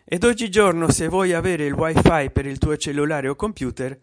Ed 0.05 0.25
oggigiorno 0.25 0.91
se 0.91 1.09
vuoi 1.09 1.33
avere 1.35 1.67
il 1.67 1.75
wifi 1.75 2.31
per 2.31 2.47
il 2.47 2.59
tuo 2.59 2.77
cellulare 2.77 3.29
o 3.29 3.37
computer 3.37 3.97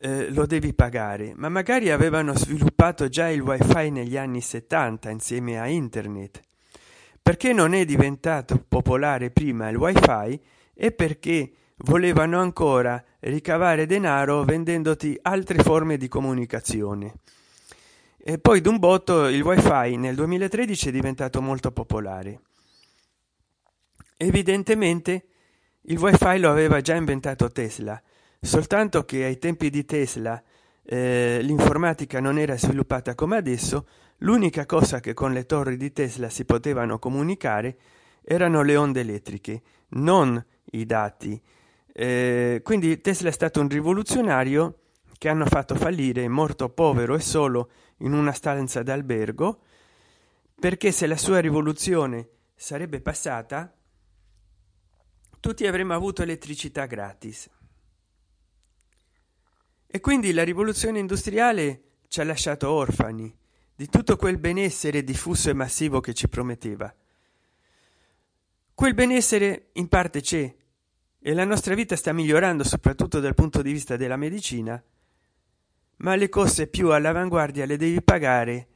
eh, 0.00 0.30
lo 0.30 0.46
devi 0.46 0.74
pagare. 0.74 1.32
Ma 1.34 1.48
magari 1.48 1.90
avevano 1.90 2.34
sviluppato 2.36 3.08
già 3.08 3.28
il 3.28 3.40
wifi 3.40 3.90
negli 3.90 4.16
anni 4.16 4.40
70 4.40 5.10
insieme 5.10 5.58
a 5.58 5.66
internet. 5.66 6.40
Perché 7.22 7.52
non 7.52 7.72
è 7.72 7.84
diventato 7.84 8.62
popolare 8.66 9.30
prima 9.30 9.68
il 9.68 9.76
wifi? 9.76 10.40
E 10.74 10.92
perché 10.92 11.52
volevano 11.78 12.40
ancora 12.40 13.02
ricavare 13.20 13.86
denaro 13.86 14.44
vendendoti 14.44 15.18
altre 15.22 15.62
forme 15.62 15.96
di 15.96 16.08
comunicazione 16.08 17.14
e 18.28 18.38
poi 18.38 18.60
d'un 18.60 18.78
botto 18.78 19.26
il 19.28 19.40
wifi 19.40 19.96
nel 19.96 20.14
2013 20.14 20.90
è 20.90 20.92
diventato 20.92 21.40
molto 21.40 21.72
popolare. 21.72 22.42
Evidentemente 24.18 25.28
il 25.84 25.96
wifi 25.96 26.38
lo 26.38 26.50
aveva 26.50 26.82
già 26.82 26.94
inventato 26.94 27.50
tesla 27.50 27.98
soltanto 28.38 29.06
che 29.06 29.24
ai 29.24 29.38
tempi 29.38 29.70
di 29.70 29.86
tesla 29.86 30.42
eh, 30.82 31.38
l'informatica 31.40 32.20
non 32.20 32.38
era 32.38 32.58
sviluppata 32.58 33.14
come 33.14 33.38
adesso 33.38 33.86
l'unica 34.18 34.66
cosa 34.66 35.00
che 35.00 35.14
con 35.14 35.32
le 35.32 35.46
torri 35.46 35.78
di 35.78 35.90
tesla 35.94 36.28
si 36.28 36.44
potevano 36.44 36.98
comunicare 36.98 37.78
erano 38.20 38.60
le 38.60 38.76
onde 38.76 39.00
elettriche 39.00 39.62
non 39.92 40.44
i 40.72 40.84
dati. 40.84 41.40
Eh, 41.90 42.60
quindi 42.62 43.00
tesla 43.00 43.30
è 43.30 43.32
stato 43.32 43.62
un 43.62 43.68
rivoluzionario 43.68 44.80
che 45.16 45.30
hanno 45.30 45.46
fatto 45.46 45.74
fallire 45.74 46.28
morto 46.28 46.68
povero 46.68 47.14
e 47.14 47.20
solo 47.20 47.70
in 47.98 48.12
una 48.12 48.32
stanza 48.32 48.82
d'albergo 48.82 49.62
perché 50.58 50.90
se 50.92 51.06
la 51.06 51.16
sua 51.16 51.38
rivoluzione 51.38 52.28
sarebbe 52.54 53.00
passata 53.00 53.72
tutti 55.40 55.66
avremmo 55.66 55.94
avuto 55.94 56.22
elettricità 56.22 56.86
gratis. 56.86 57.48
E 59.86 60.00
quindi 60.00 60.32
la 60.32 60.42
rivoluzione 60.42 60.98
industriale 60.98 61.82
ci 62.08 62.20
ha 62.20 62.24
lasciato 62.24 62.70
orfani 62.70 63.34
di 63.74 63.88
tutto 63.88 64.16
quel 64.16 64.38
benessere 64.38 65.04
diffuso 65.04 65.50
e 65.50 65.54
massivo 65.54 66.00
che 66.00 66.12
ci 66.12 66.28
prometteva. 66.28 66.92
Quel 68.74 68.94
benessere 68.94 69.68
in 69.74 69.88
parte 69.88 70.20
c'è 70.20 70.54
e 71.20 71.34
la 71.34 71.44
nostra 71.44 71.74
vita 71.74 71.96
sta 71.96 72.12
migliorando 72.12 72.64
soprattutto 72.64 73.20
dal 73.20 73.34
punto 73.34 73.62
di 73.62 73.72
vista 73.72 73.96
della 73.96 74.16
medicina 74.16 74.82
ma 75.98 76.14
le 76.14 76.28
cose 76.28 76.66
più 76.66 76.90
all'avanguardia 76.90 77.66
le 77.66 77.76
devi 77.76 78.02
pagare 78.02 78.68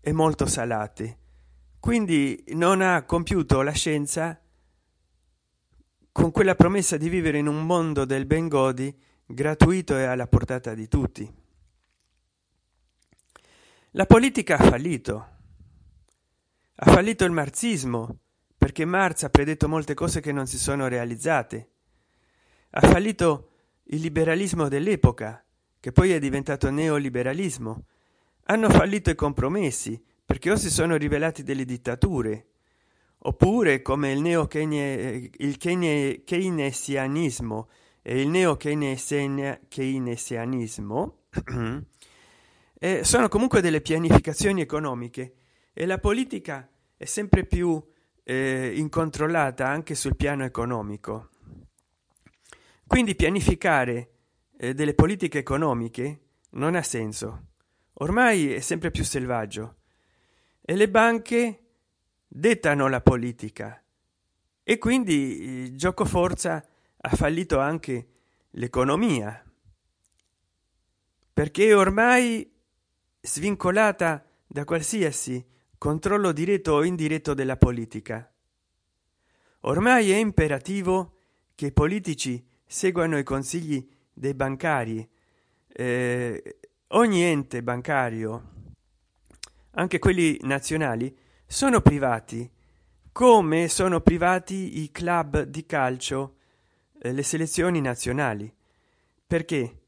e 0.00 0.12
molto 0.12 0.46
salate. 0.46 1.18
Quindi 1.80 2.44
non 2.48 2.80
ha 2.80 3.04
compiuto 3.04 3.62
la 3.62 3.72
scienza 3.72 4.40
con 6.12 6.30
quella 6.30 6.54
promessa 6.54 6.96
di 6.96 7.08
vivere 7.08 7.38
in 7.38 7.48
un 7.48 7.66
mondo 7.66 8.04
del 8.04 8.26
ben 8.26 8.48
godi 8.48 8.96
gratuito 9.26 9.96
e 9.96 10.04
alla 10.04 10.26
portata 10.26 10.74
di 10.74 10.86
tutti. 10.88 11.32
La 13.92 14.06
politica 14.06 14.56
ha 14.56 14.64
fallito. 14.64 15.28
Ha 16.76 16.90
fallito 16.90 17.24
il 17.24 17.32
marxismo 17.32 18.18
perché 18.56 18.84
marx 18.84 19.24
ha 19.24 19.30
predetto 19.30 19.68
molte 19.68 19.94
cose 19.94 20.20
che 20.20 20.32
non 20.32 20.46
si 20.46 20.58
sono 20.58 20.88
realizzate. 20.88 21.70
Ha 22.70 22.80
fallito 22.80 23.50
il 23.84 24.00
liberalismo 24.00 24.68
dell'epoca 24.68 25.43
che 25.84 25.92
poi 25.92 26.12
è 26.12 26.18
diventato 26.18 26.70
neoliberalismo. 26.70 27.84
Hanno 28.44 28.70
fallito 28.70 29.10
i 29.10 29.14
compromessi 29.14 30.02
perché 30.24 30.50
o 30.50 30.56
si 30.56 30.70
sono 30.70 30.96
rivelati 30.96 31.42
delle 31.42 31.66
dittature 31.66 32.46
oppure 33.18 33.82
come 33.82 34.10
il 34.10 34.22
neo 34.22 34.48
il 34.50 35.56
keynesianismo 36.24 37.68
e 38.00 38.18
il 38.18 38.28
neo 38.28 38.56
keynesianismo 38.56 41.18
eh, 42.80 43.04
sono 43.04 43.28
comunque 43.28 43.60
delle 43.60 43.82
pianificazioni 43.82 44.62
economiche 44.62 45.34
e 45.74 45.84
la 45.84 45.98
politica 45.98 46.66
è 46.96 47.04
sempre 47.04 47.44
più 47.44 47.78
eh, 48.22 48.72
incontrollata 48.74 49.68
anche 49.68 49.94
sul 49.94 50.16
piano 50.16 50.44
economico. 50.44 51.28
Quindi 52.86 53.14
pianificare 53.14 54.08
eh, 54.56 54.74
delle 54.74 54.94
politiche 54.94 55.38
economiche 55.38 56.20
non 56.50 56.74
ha 56.74 56.82
senso. 56.82 57.48
Ormai 57.94 58.52
è 58.52 58.60
sempre 58.60 58.90
più 58.90 59.04
selvaggio. 59.04 59.76
E 60.60 60.74
le 60.74 60.88
banche 60.88 61.64
dettano 62.26 62.88
la 62.88 63.00
politica. 63.00 63.82
E 64.62 64.78
quindi 64.78 65.74
gioco 65.76 66.04
forza 66.04 66.66
ha 66.96 67.08
fallito 67.10 67.58
anche 67.58 68.08
l'economia. 68.50 69.42
Perché 71.32 71.74
ormai 71.74 72.50
svincolata 73.20 74.24
da 74.46 74.64
qualsiasi 74.64 75.44
controllo 75.78 76.32
diretto 76.32 76.72
o 76.72 76.84
indiretto 76.84 77.34
della 77.34 77.56
politica. 77.56 78.32
Ormai 79.60 80.10
è 80.10 80.16
imperativo 80.16 81.18
che 81.54 81.66
i 81.66 81.72
politici 81.72 82.46
seguano 82.66 83.18
i 83.18 83.22
consigli 83.22 83.86
dei 84.14 84.34
bancari. 84.34 85.06
Eh, 85.68 86.56
ogni 86.88 87.22
ente 87.22 87.62
bancario 87.62 88.52
anche 89.72 89.98
quelli 89.98 90.38
nazionali 90.42 91.16
sono 91.46 91.80
privati 91.80 92.48
come 93.10 93.68
sono 93.68 94.00
privati 94.00 94.82
i 94.82 94.90
club 94.90 95.42
di 95.42 95.66
calcio 95.66 96.36
eh, 97.00 97.12
le 97.12 97.22
selezioni 97.22 97.80
nazionali. 97.80 98.52
Perché? 99.26 99.80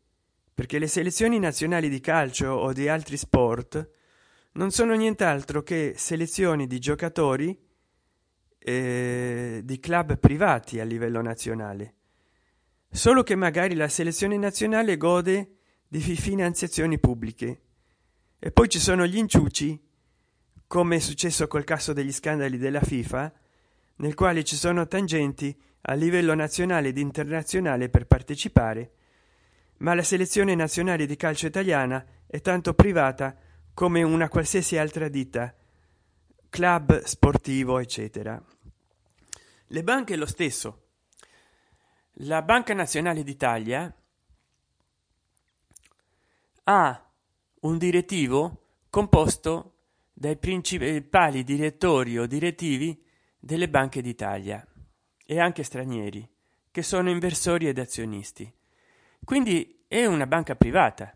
Perché 0.54 0.78
le 0.78 0.86
selezioni 0.86 1.38
nazionali 1.38 1.88
di 1.88 2.00
calcio 2.00 2.50
o 2.50 2.72
di 2.72 2.88
altri 2.88 3.16
sport 3.16 3.90
non 4.52 4.70
sono 4.70 4.94
nient'altro 4.94 5.62
che 5.62 5.94
selezioni 5.96 6.66
di 6.66 6.78
giocatori 6.78 7.58
eh, 8.58 9.60
di 9.62 9.80
club 9.80 10.18
privati 10.18 10.80
a 10.80 10.84
livello 10.84 11.20
nazionale 11.20 11.95
solo 12.96 13.22
che 13.22 13.34
magari 13.34 13.74
la 13.74 13.88
selezione 13.88 14.38
nazionale 14.38 14.96
gode 14.96 15.56
di 15.86 16.00
finanziazioni 16.00 16.98
pubbliche. 16.98 17.60
E 18.38 18.50
poi 18.50 18.68
ci 18.68 18.78
sono 18.78 19.06
gli 19.06 19.18
inciuci 19.18 19.78
come 20.66 20.96
è 20.96 20.98
successo 20.98 21.46
col 21.46 21.64
caso 21.64 21.92
degli 21.92 22.12
scandali 22.12 22.58
della 22.58 22.80
fifa 22.80 23.32
nel 23.96 24.14
quale 24.14 24.44
ci 24.44 24.56
sono 24.56 24.86
tangenti 24.88 25.54
a 25.82 25.92
livello 25.92 26.34
nazionale 26.34 26.88
ed 26.88 26.98
internazionale 26.98 27.88
per 27.88 28.06
partecipare. 28.06 28.92
Ma 29.78 29.94
la 29.94 30.02
selezione 30.02 30.54
nazionale 30.54 31.06
di 31.06 31.16
calcio 31.16 31.46
italiana 31.46 32.04
è 32.26 32.40
tanto 32.40 32.74
privata 32.74 33.36
come 33.74 34.02
una 34.02 34.28
qualsiasi 34.28 34.78
altra 34.78 35.08
ditta 35.08 35.54
club 36.48 37.02
sportivo 37.02 37.78
eccetera. 37.78 38.42
Le 39.66 39.82
banche 39.82 40.16
lo 40.16 40.26
stesso 40.26 40.85
la 42.20 42.40
banca 42.42 42.72
nazionale 42.72 43.22
d'italia 43.22 43.94
ha 46.64 47.10
un 47.60 47.78
direttivo 47.78 48.68
composto 48.88 49.74
dai 50.12 50.36
principali 50.36 51.44
direttori 51.44 52.18
o 52.18 52.26
direttivi 52.26 53.04
delle 53.38 53.68
banche 53.68 54.00
d'italia 54.00 54.66
e 55.26 55.40
anche 55.40 55.62
stranieri 55.62 56.26
che 56.70 56.82
sono 56.82 57.10
inversori 57.10 57.68
ed 57.68 57.78
azionisti. 57.78 58.50
Quindi 59.22 59.84
è 59.86 60.06
una 60.06 60.26
banca 60.26 60.56
privata. 60.56 61.14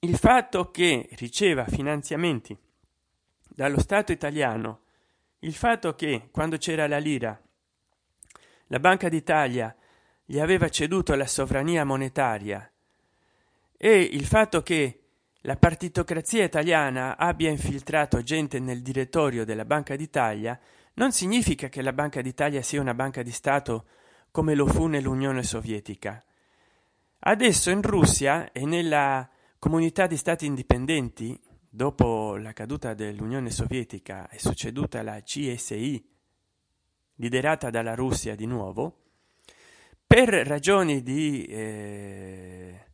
Il 0.00 0.16
fatto 0.16 0.70
che 0.70 1.08
riceva 1.12 1.66
finanziamenti 1.66 2.56
dallo 3.48 3.80
stato 3.80 4.12
italiano 4.12 4.80
il 5.40 5.54
fatto 5.54 5.94
che 5.94 6.28
quando 6.30 6.56
c'era 6.56 6.86
la 6.86 6.98
lira 6.98 7.43
la 8.74 8.80
banca 8.80 9.08
d'italia 9.08 9.72
gli 10.24 10.40
aveva 10.40 10.68
ceduto 10.68 11.14
la 11.14 11.28
sovrania 11.28 11.84
monetaria. 11.84 12.68
E 13.76 14.00
il 14.00 14.26
fatto 14.26 14.64
che 14.64 15.02
la 15.42 15.54
partitocrazia 15.54 16.42
italiana 16.42 17.16
abbia 17.16 17.50
infiltrato 17.50 18.20
gente 18.24 18.58
nel 18.58 18.82
direttorio 18.82 19.44
della 19.44 19.64
banca 19.64 19.94
d'italia 19.94 20.58
non 20.94 21.12
significa 21.12 21.68
che 21.68 21.82
la 21.82 21.92
banca 21.92 22.20
d'italia 22.20 22.62
sia 22.62 22.80
una 22.80 22.94
banca 22.94 23.22
di 23.22 23.30
stato 23.30 23.86
come 24.32 24.56
lo 24.56 24.66
fu 24.66 24.86
nell'unione 24.86 25.44
sovietica. 25.44 26.24
Adesso 27.20 27.70
in 27.70 27.80
russia 27.80 28.50
e 28.50 28.66
nella 28.66 29.28
comunità 29.60 30.08
di 30.08 30.16
stati 30.16 30.46
indipendenti 30.46 31.40
dopo 31.70 32.34
la 32.36 32.52
caduta 32.52 32.92
dell'unione 32.92 33.52
sovietica 33.52 34.28
è 34.28 34.36
succeduta 34.36 35.00
la 35.04 35.22
csi 35.22 35.48
liderata 37.16 37.70
dalla 37.70 37.94
russia 37.94 38.34
di 38.34 38.46
nuovo 38.46 39.02
per 40.06 40.28
ragioni 40.28 41.02
di 41.02 41.44
eh, 41.46 42.84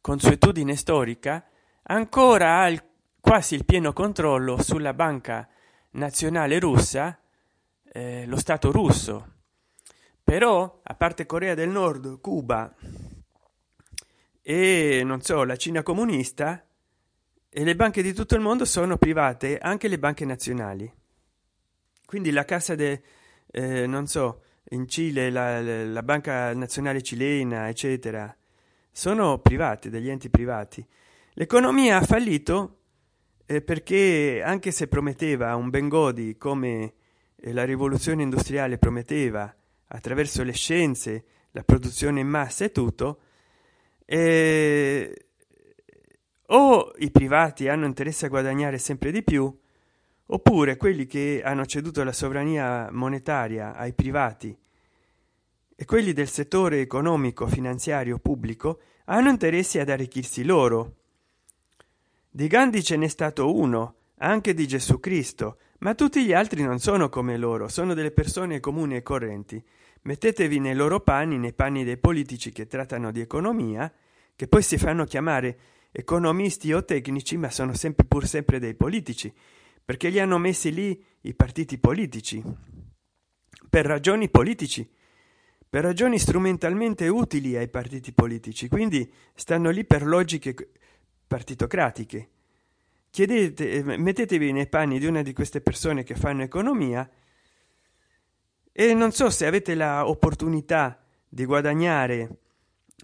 consuetudine 0.00 0.76
storica 0.76 1.44
ancora 1.82 2.60
ha 2.60 2.68
il, 2.68 2.82
quasi 3.20 3.54
il 3.56 3.64
pieno 3.64 3.92
controllo 3.92 4.62
sulla 4.62 4.94
banca 4.94 5.48
nazionale 5.90 6.58
russa 6.58 7.18
eh, 7.92 8.24
lo 8.26 8.36
stato 8.38 8.70
russo. 8.70 9.34
Però 10.22 10.80
a 10.82 10.94
parte 10.94 11.26
corea 11.26 11.54
del 11.54 11.68
nord 11.68 12.20
cuba 12.20 12.72
e 14.40 15.02
non 15.04 15.20
so 15.20 15.44
la 15.44 15.56
cina 15.56 15.82
comunista 15.82 16.64
e 17.48 17.64
le 17.64 17.74
banche 17.74 18.00
di 18.00 18.12
tutto 18.14 18.36
il 18.36 18.40
mondo 18.40 18.64
sono 18.64 18.96
private 18.96 19.58
anche 19.58 19.88
le 19.88 19.98
banche 19.98 20.24
nazionali. 20.24 20.90
Quindi 22.06 22.30
la 22.30 22.44
cassa 22.44 22.74
de 22.74 23.02
eh, 23.50 23.86
non 23.86 24.06
so 24.06 24.42
in 24.70 24.88
cile 24.88 25.30
la, 25.30 25.60
la 25.84 26.02
banca 26.02 26.54
nazionale 26.54 27.02
cilena 27.02 27.68
eccetera 27.68 28.34
sono 28.92 29.38
private 29.38 29.88
degli 29.88 30.10
enti 30.10 30.30
privati. 30.30 30.84
L'economia 31.34 31.98
ha 31.98 32.04
fallito 32.04 32.78
eh, 33.46 33.62
perché 33.62 34.42
anche 34.44 34.70
se 34.72 34.88
prometteva 34.88 35.54
un 35.56 35.70
bengodi 35.70 36.36
come 36.36 36.94
eh, 37.36 37.52
la 37.52 37.64
rivoluzione 37.64 38.22
industriale 38.22 38.78
prometteva 38.78 39.54
attraverso 39.88 40.42
le 40.42 40.52
scienze 40.52 41.24
la 41.52 41.62
produzione 41.62 42.20
in 42.20 42.28
massa 42.28 42.64
e 42.64 42.70
tutto 42.70 43.20
eh, 44.04 45.26
o 46.46 46.92
i 46.98 47.10
privati 47.10 47.68
hanno 47.68 47.86
interesse 47.86 48.26
a 48.26 48.28
guadagnare 48.28 48.78
sempre 48.78 49.10
di 49.10 49.22
più 49.22 49.56
oppure 50.32 50.76
quelli 50.76 51.06
che 51.06 51.42
hanno 51.44 51.66
ceduto 51.66 52.04
la 52.04 52.12
sovrania 52.12 52.88
monetaria 52.92 53.74
ai 53.74 53.92
privati 53.92 54.56
e 55.74 55.84
quelli 55.84 56.12
del 56.12 56.28
settore 56.28 56.80
economico 56.80 57.46
finanziario 57.46 58.18
pubblico 58.18 58.80
hanno 59.06 59.30
interesse 59.30 59.80
ad 59.80 59.88
arricchirsi 59.88 60.44
loro. 60.44 60.96
Di 62.30 62.46
gandhi 62.46 62.82
ce 62.82 62.96
n'è 62.96 63.08
stato 63.08 63.54
uno 63.54 63.94
anche 64.18 64.54
di 64.54 64.68
gesù 64.68 65.00
cristo 65.00 65.58
ma 65.78 65.94
tutti 65.94 66.24
gli 66.24 66.32
altri 66.32 66.62
non 66.62 66.78
sono 66.78 67.08
come 67.08 67.36
loro 67.36 67.66
sono 67.68 67.94
delle 67.94 68.12
persone 68.12 68.60
comuni 68.60 68.96
e 68.96 69.02
correnti. 69.02 69.62
Mettetevi 70.02 70.60
nei 70.60 70.74
loro 70.74 71.00
panni 71.00 71.38
nei 71.38 71.54
panni 71.54 71.82
dei 71.82 71.96
politici 71.96 72.52
che 72.52 72.66
trattano 72.68 73.10
di 73.10 73.20
economia 73.20 73.92
che 74.36 74.46
poi 74.46 74.62
si 74.62 74.78
fanno 74.78 75.04
chiamare 75.04 75.58
economisti 75.90 76.72
o 76.72 76.84
tecnici 76.84 77.36
ma 77.36 77.50
sono 77.50 77.74
sempre 77.74 78.06
pur 78.06 78.28
sempre 78.28 78.60
dei 78.60 78.74
politici 78.74 79.34
perché 79.90 80.08
li 80.08 80.20
hanno 80.20 80.38
messi 80.38 80.72
lì 80.72 81.04
i 81.22 81.34
partiti 81.34 81.76
politici. 81.76 82.40
Per 83.68 83.84
ragioni 83.84 84.28
politici 84.28 84.88
per 85.68 85.82
ragioni 85.82 86.16
strumentalmente 86.16 87.08
utili 87.08 87.56
ai 87.56 87.66
partiti 87.66 88.12
politici 88.12 88.68
quindi 88.68 89.12
stanno 89.34 89.70
lì 89.70 89.84
per 89.84 90.06
logiche 90.06 90.54
partitocratiche. 91.26 92.28
Chiedete 93.10 93.82
mettetevi 93.82 94.52
nei 94.52 94.68
panni 94.68 95.00
di 95.00 95.06
una 95.06 95.22
di 95.22 95.32
queste 95.32 95.60
persone 95.60 96.04
che 96.04 96.14
fanno 96.14 96.44
economia 96.44 97.10
e 98.70 98.94
non 98.94 99.10
so 99.10 99.28
se 99.28 99.44
avete 99.44 99.74
la 99.74 100.06
opportunità 100.06 101.04
di 101.28 101.44
guadagnare 101.44 102.38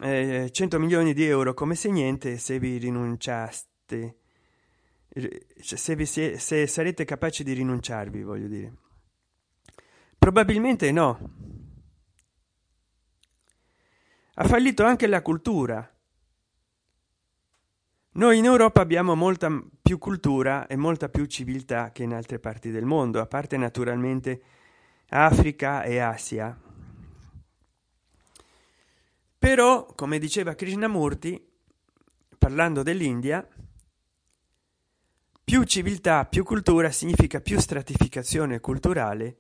eh, 0.03 0.51
100 0.53 0.79
milioni 0.79 1.15
di 1.15 1.25
euro 1.25 1.53
come 1.53 1.75
se 1.75 1.91
niente 1.91 2.39
se 2.39 2.61
vi 2.61 2.77
rinunciaste 2.77 4.19
se, 5.61 5.97
vi, 5.97 6.05
se, 6.05 6.39
se 6.39 6.67
sarete 6.67 7.05
capaci 7.05 7.43
di 7.43 7.55
rinunciarvi 7.55 8.23
voglio 8.23 8.49
dire. 8.49 8.75
Probabilmente 10.19 10.93
no. 10.93 11.31
Ha 14.35 14.45
fallito 14.45 14.85
anche 14.85 15.07
la 15.07 15.23
cultura. 15.23 15.91
Noi 18.13 18.39
in 18.39 18.45
europa 18.45 18.81
abbiamo 18.81 19.15
molta 19.15 19.51
più 19.83 19.99
cultura 19.99 20.67
e 20.67 20.77
molta 20.77 21.09
più 21.09 21.25
civiltà 21.27 21.93
che 21.93 22.03
in 22.03 22.13
altre 22.13 22.39
parti 22.39 22.71
del 22.71 22.85
mondo 22.85 23.21
a 23.21 23.27
parte 23.27 23.57
naturalmente 23.57 24.43
africa 25.09 25.83
e 25.83 25.99
asia. 25.99 26.59
Però 29.39 29.87
come 29.87 30.19
diceva 30.19 30.55
krishnamurti 30.55 31.55
parlando 32.39 32.83
dell'india 32.83 33.47
più 35.47 35.63
civiltà 35.63 36.25
più 36.25 36.43
cultura 36.43 36.91
significa 36.91 37.41
più 37.41 37.61
stratificazione 37.61 38.59
culturale 38.59 39.37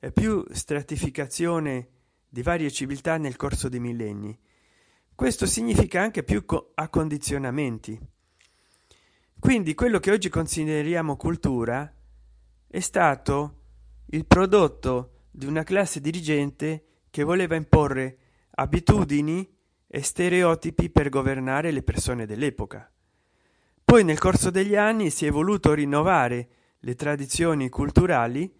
e 0.00 0.10
più 0.10 0.44
stratificazione 0.50 1.88
di 2.28 2.42
varie 2.42 2.68
civiltà 2.68 3.16
nel 3.16 3.36
corso 3.36 3.68
dei 3.68 3.78
millenni. 3.78 4.36
Questo 5.14 5.46
significa 5.46 6.02
anche 6.02 6.24
più 6.24 6.44
accondizionamenti. 6.74 7.96
Quindi 9.38 9.74
quello 9.74 10.00
che 10.00 10.10
oggi 10.10 10.28
consideriamo 10.28 11.14
cultura 11.14 11.94
è 12.66 12.80
stato 12.80 13.60
il 14.06 14.26
prodotto 14.26 15.26
di 15.30 15.46
una 15.46 15.62
classe 15.62 16.00
dirigente 16.00 17.04
che 17.08 17.22
voleva 17.22 17.54
imporre 17.54 18.18
abitudini 18.50 19.48
e 19.86 20.02
stereotipi 20.02 20.90
per 20.90 21.08
governare 21.08 21.70
le 21.70 21.84
persone 21.84 22.26
dell'epoca 22.26 22.90
poi 23.86 24.02
nel 24.02 24.18
corso 24.18 24.50
degli 24.50 24.74
anni 24.74 25.10
si 25.10 25.26
è 25.26 25.30
voluto 25.30 25.72
rinnovare 25.72 26.48
le 26.80 26.96
tradizioni 26.96 27.68
culturali 27.68 28.52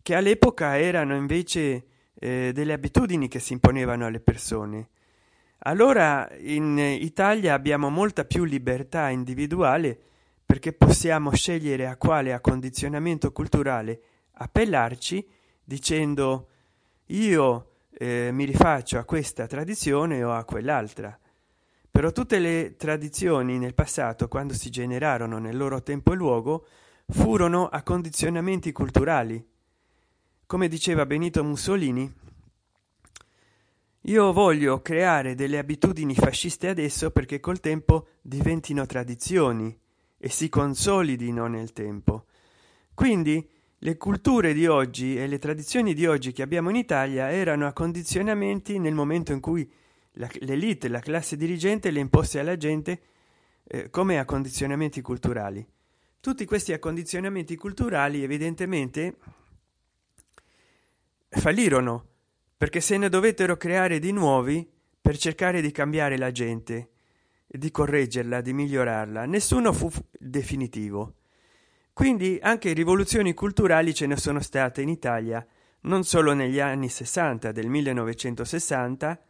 che 0.00 0.14
all'epoca 0.14 0.78
erano 0.78 1.14
invece 1.14 1.84
eh, 2.14 2.50
delle 2.54 2.72
abitudini 2.72 3.28
che 3.28 3.38
si 3.38 3.52
imponevano 3.52 4.06
alle 4.06 4.20
persone. 4.20 4.88
Allora 5.64 6.26
in 6.38 6.78
italia 6.78 7.52
abbiamo 7.52 7.90
molta 7.90 8.24
più 8.24 8.44
libertà 8.44 9.10
individuale 9.10 10.00
perché 10.46 10.72
possiamo 10.72 11.34
scegliere 11.34 11.86
a 11.86 11.98
quale 11.98 12.32
accondizionamento 12.32 13.32
culturale 13.32 14.00
appellarci 14.32 15.28
dicendo 15.62 16.48
io 17.08 17.72
eh, 17.90 18.30
mi 18.32 18.46
rifaccio 18.46 18.96
a 18.96 19.04
questa 19.04 19.46
tradizione 19.46 20.24
o 20.24 20.32
a 20.32 20.44
quell'altra 20.44 21.14
però 21.90 22.12
tutte 22.12 22.38
le 22.38 22.76
tradizioni 22.76 23.58
nel 23.58 23.74
passato 23.74 24.28
quando 24.28 24.54
si 24.54 24.70
generarono 24.70 25.38
nel 25.38 25.56
loro 25.56 25.82
tempo 25.82 26.12
e 26.12 26.16
luogo 26.16 26.66
furono 27.08 27.68
a 27.68 27.82
condizionamenti 27.82 28.72
culturali. 28.72 29.44
Come 30.46 30.68
diceva 30.68 31.06
benito 31.06 31.42
mussolini 31.42 32.12
io 34.04 34.32
voglio 34.32 34.80
creare 34.80 35.34
delle 35.34 35.58
abitudini 35.58 36.14
fasciste 36.14 36.68
adesso 36.68 37.10
perché 37.10 37.38
col 37.38 37.60
tempo 37.60 38.08
diventino 38.22 38.86
tradizioni 38.86 39.78
e 40.16 40.28
si 40.30 40.48
consolidino 40.48 41.46
nel 41.48 41.74
tempo. 41.74 42.24
Quindi 42.94 43.46
le 43.76 43.96
culture 43.98 44.54
di 44.54 44.66
oggi 44.66 45.16
e 45.16 45.26
le 45.26 45.38
tradizioni 45.38 45.92
di 45.92 46.06
oggi 46.06 46.32
che 46.32 46.40
abbiamo 46.40 46.70
in 46.70 46.76
italia 46.76 47.30
erano 47.30 47.66
a 47.66 47.74
condizionamenti 47.74 48.78
nel 48.78 48.94
momento 48.94 49.32
in 49.32 49.40
cui 49.40 49.70
l'elite 50.40 50.88
la 50.88 51.00
classe 51.00 51.36
dirigente 51.36 51.90
le 51.90 52.00
imposte 52.00 52.38
alla 52.38 52.56
gente 52.56 53.00
eh, 53.64 53.90
come 53.90 54.18
a 54.18 54.24
condizionamenti 54.24 55.00
culturali. 55.00 55.66
Tutti 56.20 56.44
questi 56.44 56.72
accondizionamenti 56.72 57.56
culturali 57.56 58.22
evidentemente 58.22 59.16
fallirono 61.28 62.06
perché 62.56 62.80
se 62.80 62.98
ne 62.98 63.08
dovettero 63.08 63.56
creare 63.56 63.98
di 63.98 64.12
nuovi 64.12 64.68
per 65.00 65.16
cercare 65.16 65.60
di 65.60 65.70
cambiare 65.70 66.18
la 66.18 66.30
gente 66.30 66.90
di 67.46 67.70
correggerla 67.70 68.40
di 68.40 68.52
migliorarla. 68.52 69.24
Nessuno 69.26 69.72
fu 69.72 69.90
definitivo. 70.18 71.14
Quindi 71.92 72.38
anche 72.40 72.72
rivoluzioni 72.72 73.34
culturali 73.34 73.94
ce 73.94 74.06
ne 74.06 74.16
sono 74.16 74.40
state 74.40 74.82
in 74.82 74.88
italia 74.88 75.44
non 75.82 76.04
solo 76.04 76.32
negli 76.34 76.60
anni 76.60 76.88
60 76.88 77.52
del 77.52 77.68
1960 77.68 79.20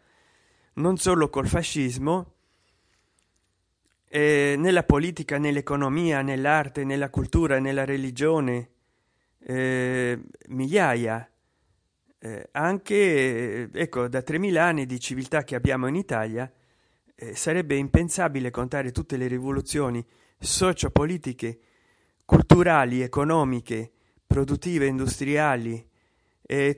non 0.74 0.96
solo 0.96 1.28
col 1.28 1.48
fascismo 1.48 2.34
eh, 4.12 4.56
nella 4.58 4.82
politica 4.82 5.38
nell'economia 5.38 6.20
nell'arte 6.20 6.82
nella 6.84 7.10
cultura 7.10 7.60
nella 7.60 7.84
religione 7.84 8.70
eh, 9.38 10.20
migliaia. 10.48 11.30
Eh, 12.22 12.48
anche 12.52 13.70
ecco 13.72 14.08
da 14.08 14.20
3000 14.20 14.62
anni 14.62 14.84
di 14.84 15.00
civiltà 15.00 15.42
che 15.42 15.54
abbiamo 15.54 15.86
in 15.86 15.94
italia 15.94 16.52
eh, 17.14 17.34
sarebbe 17.34 17.76
impensabile 17.76 18.50
contare 18.50 18.90
tutte 18.90 19.16
le 19.16 19.26
rivoluzioni 19.26 20.04
sociopolitiche 20.38 21.58
culturali 22.26 23.00
economiche 23.00 23.90
produttive 24.26 24.86
industriali 24.86 25.88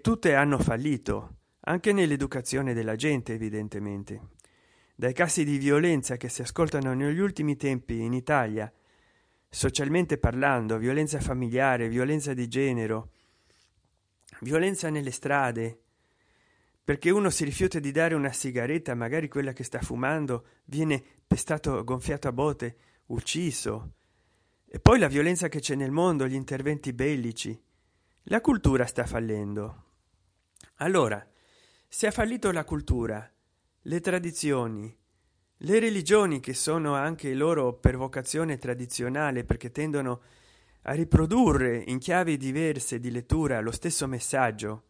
tutte 0.00 0.34
hanno 0.34 0.58
fallito 0.58 1.36
anche 1.64 1.92
nell'educazione 1.92 2.74
della 2.74 2.96
gente 2.96 3.34
evidentemente. 3.34 4.20
Dai 4.94 5.12
casi 5.12 5.44
di 5.44 5.58
violenza 5.58 6.16
che 6.16 6.28
si 6.28 6.42
ascoltano 6.42 6.94
negli 6.94 7.18
ultimi 7.18 7.56
tempi 7.56 8.00
in 8.00 8.12
italia 8.12 8.72
socialmente 9.48 10.16
parlando 10.16 10.78
violenza 10.78 11.20
familiare 11.20 11.88
violenza 11.88 12.32
di 12.32 12.48
genere 12.48 13.02
violenza 14.40 14.88
nelle 14.88 15.10
strade 15.10 15.80
perché 16.84 17.10
uno 17.10 17.28
si 17.28 17.44
rifiuta 17.44 17.78
di 17.78 17.90
dare 17.90 18.14
una 18.14 18.32
sigaretta 18.32 18.94
magari 18.94 19.28
quella 19.28 19.52
che 19.52 19.62
sta 19.62 19.80
fumando 19.80 20.46
viene 20.64 21.02
pestato 21.26 21.84
gonfiato 21.84 22.28
a 22.28 22.32
botte 22.32 22.76
ucciso. 23.06 23.92
E 24.66 24.80
poi 24.80 24.98
la 24.98 25.06
violenza 25.06 25.48
che 25.48 25.60
c'è 25.60 25.76
nel 25.76 25.92
mondo 25.92 26.26
gli 26.26 26.34
interventi 26.34 26.92
bellici. 26.92 27.58
La 28.24 28.40
cultura 28.40 28.84
sta 28.86 29.06
fallendo. 29.06 29.84
Allora 30.76 31.24
se 31.94 32.06
ha 32.06 32.10
fallito 32.10 32.50
la 32.52 32.64
cultura 32.64 33.30
le 33.82 34.00
tradizioni 34.00 34.96
le 35.58 35.78
religioni 35.78 36.40
che 36.40 36.54
sono 36.54 36.94
anche 36.94 37.34
loro 37.34 37.74
per 37.74 37.98
vocazione 37.98 38.56
tradizionale 38.56 39.44
perché 39.44 39.70
tendono 39.70 40.22
a 40.84 40.92
riprodurre 40.92 41.84
in 41.86 41.98
chiavi 41.98 42.38
diverse 42.38 42.98
di 42.98 43.10
lettura 43.10 43.60
lo 43.60 43.70
stesso 43.70 44.06
messaggio 44.06 44.84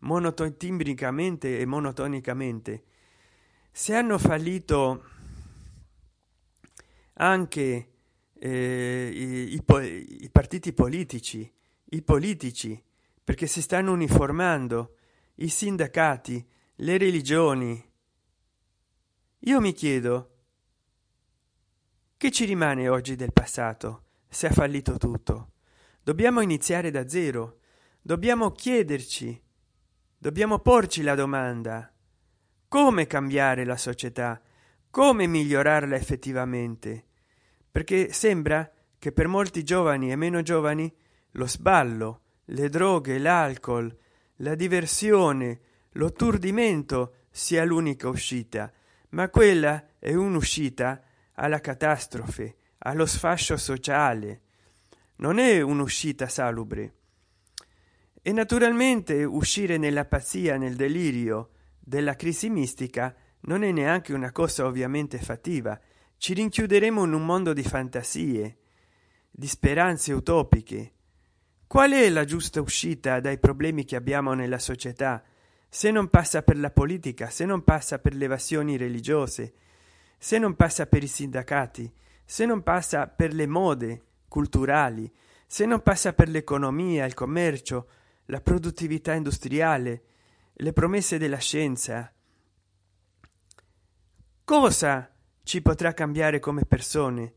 monotimbricamente 0.00 1.58
e 1.58 1.64
monotonicamente. 1.64 2.82
Se 3.70 3.94
hanno 3.94 4.18
fallito 4.18 5.04
anche 7.14 7.88
eh, 8.34 9.10
i, 9.10 9.54
i, 9.54 10.24
i 10.24 10.30
partiti 10.30 10.74
politici 10.74 11.50
i 11.84 12.02
politici 12.02 12.80
perché 13.24 13.46
si 13.46 13.62
stanno 13.62 13.92
uniformando 13.92 14.96
i 15.42 15.48
sindacati 15.48 16.44
le 16.76 16.98
religioni. 16.98 17.90
Io 19.40 19.60
mi 19.60 19.72
chiedo 19.72 20.30
che 22.16 22.30
ci 22.30 22.44
rimane 22.44 22.88
oggi 22.88 23.16
del 23.16 23.32
passato 23.32 24.04
se 24.28 24.46
ha 24.46 24.52
fallito 24.52 24.98
tutto? 24.98 25.50
Dobbiamo 26.00 26.40
iniziare 26.40 26.90
da 26.90 27.08
zero. 27.08 27.58
Dobbiamo 28.00 28.50
chiederci 28.50 29.40
dobbiamo 30.16 30.60
porci 30.60 31.02
la 31.02 31.16
domanda 31.16 31.92
come 32.68 33.06
cambiare 33.06 33.64
la 33.64 33.76
società 33.76 34.40
come 34.90 35.26
migliorarla 35.26 35.96
effettivamente? 35.96 37.06
Perché 37.70 38.12
sembra 38.12 38.68
che 38.98 39.10
per 39.12 39.26
molti 39.26 39.64
giovani 39.64 40.10
e 40.10 40.16
meno 40.16 40.42
giovani 40.42 40.92
lo 41.32 41.46
sballo 41.46 42.20
le 42.46 42.68
droghe 42.68 43.18
l'alcol 43.18 43.96
la 44.36 44.54
diversione 44.54 45.60
l'otturdimento 45.92 47.14
sia 47.30 47.64
l'unica 47.64 48.08
uscita 48.08 48.72
ma 49.10 49.28
quella 49.28 49.84
è 49.98 50.14
un'uscita 50.14 51.02
alla 51.34 51.60
catastrofe 51.60 52.56
allo 52.84 53.06
sfascio 53.06 53.56
sociale. 53.56 54.40
Non 55.16 55.38
è 55.38 55.60
un'uscita 55.60 56.28
salubre. 56.28 56.94
E 58.20 58.32
naturalmente 58.32 59.24
uscire 59.24 59.76
nella 59.76 60.04
pazzia 60.04 60.56
nel 60.56 60.76
delirio 60.76 61.50
della 61.78 62.14
crisi 62.14 62.48
mistica 62.50 63.14
non 63.40 63.64
è 63.64 63.72
neanche 63.72 64.12
una 64.12 64.30
cosa 64.32 64.66
ovviamente 64.66 65.18
fattiva. 65.18 65.78
Ci 66.16 66.34
rinchiuderemo 66.34 67.04
in 67.04 67.12
un 67.12 67.24
mondo 67.24 67.52
di 67.52 67.62
fantasie 67.62 68.58
di 69.30 69.46
speranze 69.46 70.12
utopiche 70.12 70.92
qual 71.72 71.92
è 71.92 72.10
la 72.10 72.26
giusta 72.26 72.60
uscita 72.60 73.18
dai 73.18 73.38
problemi 73.38 73.86
che 73.86 73.96
abbiamo 73.96 74.34
nella 74.34 74.58
società? 74.58 75.24
Se 75.70 75.90
non 75.90 76.10
passa 76.10 76.42
per 76.42 76.58
la 76.58 76.70
politica 76.70 77.30
se 77.30 77.46
non 77.46 77.64
passa 77.64 77.98
per 77.98 78.14
le 78.14 78.26
evasioni 78.26 78.76
religiose 78.76 79.54
se 80.18 80.36
non 80.36 80.54
passa 80.54 80.84
per 80.84 81.02
i 81.02 81.06
sindacati 81.06 81.90
se 82.26 82.44
non 82.44 82.62
passa 82.62 83.06
per 83.06 83.32
le 83.32 83.46
mode 83.46 84.02
culturali 84.28 85.10
se 85.46 85.64
non 85.64 85.80
passa 85.80 86.12
per 86.12 86.28
l'economia 86.28 87.06
il 87.06 87.14
commercio 87.14 87.88
la 88.26 88.42
produttività 88.42 89.14
industriale 89.14 90.02
le 90.52 90.72
promesse 90.74 91.16
della 91.16 91.38
scienza. 91.38 92.12
Cosa 94.44 95.10
ci 95.42 95.62
potrà 95.62 95.94
cambiare 95.94 96.38
come 96.38 96.66
persone? 96.66 97.32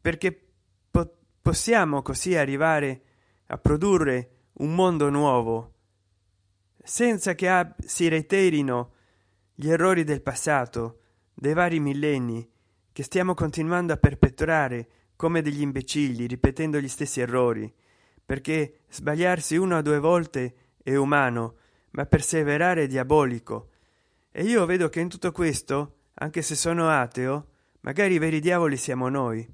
Perché 0.00 0.52
po 0.90 1.18
possiamo 1.42 2.00
così 2.00 2.34
arrivare 2.34 3.02
a 3.04 3.09
produrre 3.58 4.30
un 4.54 4.74
mondo 4.74 5.10
nuovo 5.10 5.74
senza 6.82 7.34
che 7.34 7.74
si 7.84 8.08
reiterino 8.08 8.94
gli 9.54 9.68
errori 9.68 10.04
del 10.04 10.22
passato 10.22 11.00
dei 11.34 11.52
vari 11.52 11.80
millenni 11.80 12.48
che 12.92 13.02
stiamo 13.02 13.34
continuando 13.34 13.92
a 13.92 13.96
perpetrare 13.96 14.88
come 15.16 15.42
degli 15.42 15.60
imbecilli 15.60 16.26
ripetendo 16.26 16.78
gli 16.78 16.88
stessi 16.88 17.20
errori. 17.20 17.72
Perché 18.24 18.80
sbagliarsi 18.88 19.56
una 19.56 19.78
o 19.78 19.82
due 19.82 19.98
volte 19.98 20.54
è 20.82 20.94
umano 20.94 21.56
ma 21.90 22.06
perseverare 22.06 22.84
è 22.84 22.86
diabolico. 22.86 23.70
E 24.30 24.44
io 24.44 24.64
vedo 24.66 24.88
che 24.88 25.00
in 25.00 25.08
tutto 25.08 25.32
questo 25.32 25.96
anche 26.14 26.42
se 26.42 26.54
sono 26.54 26.88
ateo 26.88 27.48
magari 27.80 28.14
i 28.14 28.18
veri 28.18 28.40
diavoli 28.40 28.76
siamo 28.76 29.08
noi. 29.08 29.48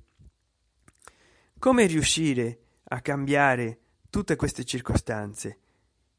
Come 1.58 1.86
riuscire 1.86 2.60
a 2.84 3.00
cambiare 3.00 3.80
tutte 4.16 4.36
queste 4.36 4.64
circostanze. 4.64 5.58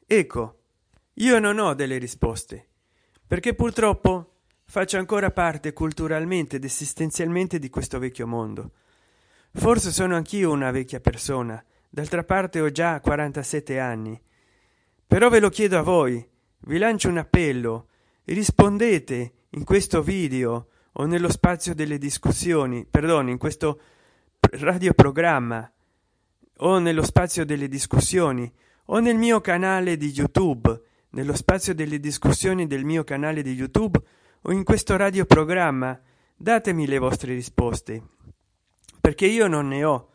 Ecco 0.06 0.60
io 1.14 1.40
non 1.40 1.58
ho 1.58 1.74
delle 1.74 1.98
risposte 1.98 2.68
perché 3.26 3.56
purtroppo 3.56 4.36
faccio 4.66 5.00
ancora 5.00 5.32
parte 5.32 5.74
culturalmente 5.74 6.58
ed 6.58 6.64
esistenzialmente 6.64 7.58
di 7.58 7.72
questo 7.72 7.98
vecchio 7.98 8.28
mondo. 8.28 8.74
Forse 9.52 9.92
sono 9.92 10.16
anch'io 10.16 10.52
una 10.52 10.70
vecchia 10.70 11.00
persona 11.00 11.60
d'altra 11.90 12.24
parte 12.24 12.62
ho 12.62 12.70
già 12.70 13.00
47 13.00 13.80
anni. 13.80 14.22
Però 15.08 15.30
ve 15.30 15.40
lo 15.40 15.50
chiedo 15.50 15.80
a 15.80 15.82
voi 15.82 16.24
vi 16.60 16.78
lancio 16.78 17.10
un 17.10 17.18
appello 17.18 17.88
rispondete 18.26 19.34
in 19.50 19.64
questo 19.64 20.04
video 20.04 20.68
o 20.92 21.06
nello 21.06 21.32
spazio 21.32 21.74
delle 21.74 21.98
discussioni 21.98 22.86
perdono 22.86 23.32
in 23.32 23.40
questo 23.40 23.82
radioprogramma 24.40 25.72
o 26.60 26.80
nello 26.80 27.04
spazio 27.04 27.46
delle 27.46 27.68
discussioni 27.68 28.52
o 28.86 29.00
nel 29.00 29.18
mio 29.18 29.42
canale 29.42 29.98
di 29.98 30.08
youtube. 30.08 30.82
Nello 31.10 31.36
spazio 31.36 31.74
delle 31.74 32.00
discussioni 32.00 32.68
del 32.68 32.84
mio 32.84 33.04
canale 33.04 33.42
di 33.42 33.54
youtube 33.54 34.02
o 34.42 34.52
in 34.52 34.64
questo 34.64 34.96
radioprogramma 34.96 36.00
datemi 36.36 36.86
le 36.86 37.00
vostre 37.00 37.34
risposte 37.34 38.04
perché 39.00 39.26
io 39.26 39.48
non 39.48 39.68
ne 39.68 39.84
ho. 39.84 40.10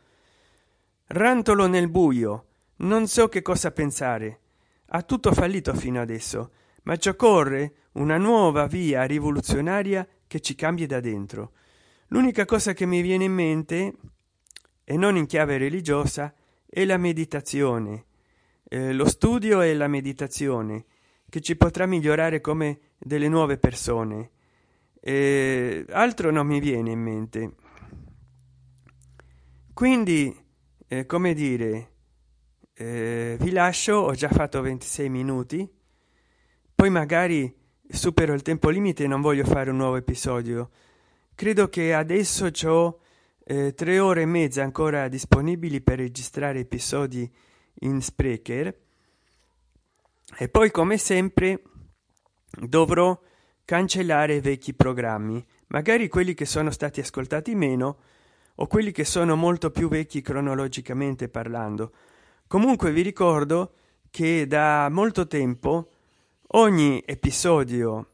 Rantolo 1.06 1.66
nel 1.66 1.88
buio 1.88 2.46
non 2.76 3.06
so 3.06 3.28
che 3.28 3.42
cosa 3.42 3.70
pensare. 3.70 4.40
Ha 4.86 5.02
tutto 5.02 5.32
fallito 5.32 5.74
fino 5.74 6.00
adesso 6.00 6.50
ma 6.82 6.96
ci 6.96 7.08
occorre 7.08 7.74
una 7.92 8.16
nuova 8.16 8.66
via 8.66 9.04
rivoluzionaria 9.04 10.06
che 10.26 10.40
ci 10.40 10.54
cambi 10.54 10.86
da 10.86 11.00
dentro. 11.00 11.52
L'unica 12.08 12.44
cosa 12.44 12.72
che 12.72 12.86
mi 12.86 13.00
viene 13.00 13.24
in 13.24 13.32
mente 13.32 13.94
e 14.84 14.96
non 14.96 15.16
in 15.16 15.26
chiave 15.26 15.58
religiosa 15.58 16.34
è 16.66 16.84
la 16.84 16.96
meditazione 16.96 18.06
eh, 18.72 18.94
lo 18.94 19.06
studio 19.06 19.60
e 19.60 19.74
la 19.74 19.86
meditazione 19.86 20.86
che 21.28 21.42
ci 21.42 21.56
potrà 21.56 21.84
migliorare 21.84 22.40
come 22.40 22.78
delle 22.98 23.28
nuove 23.28 23.58
persone. 23.58 24.30
Eh, 24.98 25.84
altro 25.90 26.30
non 26.30 26.46
mi 26.46 26.58
viene 26.58 26.90
in 26.92 27.00
mente. 27.00 27.52
Quindi 29.74 30.34
eh, 30.88 31.04
come 31.04 31.34
dire 31.34 31.90
eh, 32.72 33.36
vi 33.38 33.50
lascio 33.50 33.94
ho 33.94 34.12
già 34.12 34.30
fatto 34.30 34.62
26 34.62 35.08
minuti 35.10 35.70
poi 36.74 36.88
magari 36.88 37.54
supero 37.88 38.32
il 38.32 38.40
tempo 38.40 38.70
limite 38.70 39.04
e 39.04 39.06
non 39.06 39.20
voglio 39.20 39.44
fare 39.44 39.68
un 39.68 39.76
nuovo 39.76 39.96
episodio. 39.96 40.70
Credo 41.34 41.68
che 41.68 41.92
adesso 41.92 42.46
eh, 42.46 42.52
tre 43.44 43.98
ore 43.98 44.22
e 44.22 44.26
mezza 44.26 44.62
ancora 44.62 45.08
disponibili 45.08 45.80
per 45.80 45.98
registrare 45.98 46.60
episodi 46.60 47.30
in 47.80 48.00
sprecher. 48.00 48.74
E 50.38 50.48
poi 50.48 50.70
come 50.70 50.96
sempre 50.96 51.62
dovrò 52.60 53.18
cancellare 53.64 54.40
vecchi 54.40 54.74
programmi. 54.74 55.44
Magari 55.68 56.08
quelli 56.08 56.34
che 56.34 56.44
sono 56.44 56.70
stati 56.70 57.00
ascoltati 57.00 57.54
meno 57.54 57.98
o 58.56 58.66
quelli 58.66 58.92
che 58.92 59.04
sono 59.04 59.34
molto 59.36 59.70
più 59.70 59.88
vecchi 59.88 60.20
cronologicamente 60.20 61.28
parlando. 61.28 61.92
Comunque 62.46 62.92
vi 62.92 63.02
ricordo 63.02 63.74
che 64.10 64.46
da 64.46 64.88
molto 64.90 65.26
tempo 65.26 65.90
ogni 66.48 67.02
episodio 67.06 68.08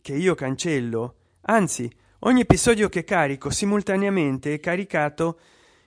che 0.00 0.14
io 0.14 0.34
cancello 0.36 1.16
anzi 1.42 1.90
ogni 2.20 2.40
episodio 2.40 2.88
che 2.88 3.04
carico 3.04 3.50
simultaneamente 3.50 4.54
è 4.54 4.60
caricato 4.60 5.38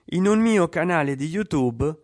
in 0.06 0.26
un 0.26 0.38
mio 0.40 0.68
canale 0.68 1.14
di 1.14 1.26
youtube 1.26 1.94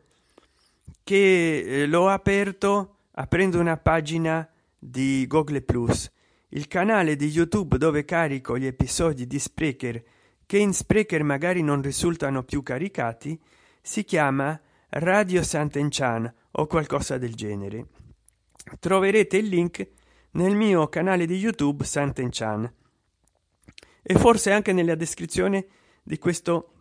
che 1.02 1.58
eh, 1.60 1.86
l'ho 1.86 2.08
aperto 2.08 2.96
aprendo 3.12 3.58
una 3.58 3.76
pagina 3.76 4.48
di 4.78 5.26
google 5.26 5.62
plus. 5.62 6.10
Il 6.50 6.68
canale 6.68 7.16
di 7.16 7.26
youtube 7.26 7.78
dove 7.78 8.04
carico 8.04 8.58
gli 8.58 8.66
episodi 8.66 9.26
di 9.26 9.38
sprecher 9.38 10.02
che 10.46 10.58
in 10.58 10.72
sprecher 10.72 11.22
magari 11.22 11.62
non 11.62 11.82
risultano 11.82 12.42
più 12.42 12.62
caricati 12.62 13.38
si 13.80 14.04
chiama 14.04 14.58
radio 14.90 15.42
sant'enchan 15.42 16.32
o 16.52 16.66
qualcosa 16.66 17.18
del 17.18 17.34
genere. 17.34 17.86
Troverete 18.78 19.36
il 19.38 19.46
link 19.48 19.86
nel 20.32 20.54
mio 20.54 20.88
canale 20.88 21.26
di 21.26 21.36
youtube 21.36 21.84
sant'enchan 21.84 22.70
e 24.02 24.14
forse 24.18 24.52
anche 24.52 24.72
nella 24.72 24.94
descrizione 24.94 25.66
di 26.02 26.18
questo 26.18 26.72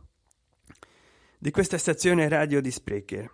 di 1.40 1.52
questa 1.52 1.78
stazione 1.78 2.28
radio 2.28 2.62
di 2.62 2.72
sprecher. 2.72 3.30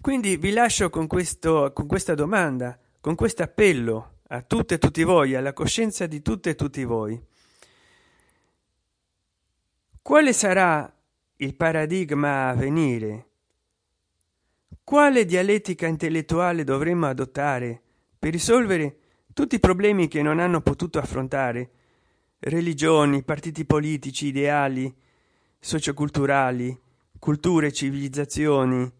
Quindi 0.00 0.36
vi 0.36 0.50
lascio 0.52 0.90
con 0.90 1.06
questo 1.06 1.72
con 1.72 1.86
questa 1.86 2.14
domanda 2.14 2.78
con 3.00 3.14
questo 3.14 3.44
appello 3.44 4.18
a 4.28 4.42
tutte 4.42 4.74
e 4.74 4.78
tutti 4.78 5.04
voi 5.04 5.36
alla 5.36 5.52
coscienza 5.52 6.06
di 6.06 6.22
tutte 6.22 6.50
e 6.50 6.54
tutti 6.56 6.82
voi. 6.82 7.20
Quale 10.02 10.32
sarà 10.32 10.92
il 11.36 11.54
paradigma 11.54 12.48
a 12.48 12.54
venire? 12.54 13.26
Quale 14.82 15.24
dialettica 15.24 15.86
intellettuale 15.86 16.64
dovremmo 16.64 17.06
adottare 17.06 17.80
per 18.18 18.32
risolvere 18.32 18.98
tutti 19.36 19.56
i 19.56 19.60
problemi 19.60 20.08
che 20.08 20.22
non 20.22 20.38
hanno 20.40 20.62
potuto 20.62 20.98
affrontare 20.98 21.70
religioni 22.38 23.22
partiti 23.22 23.66
politici 23.66 24.28
ideali 24.28 24.90
socioculturali 25.60 26.74
culture 27.18 27.70
civilizzazioni 27.70 28.90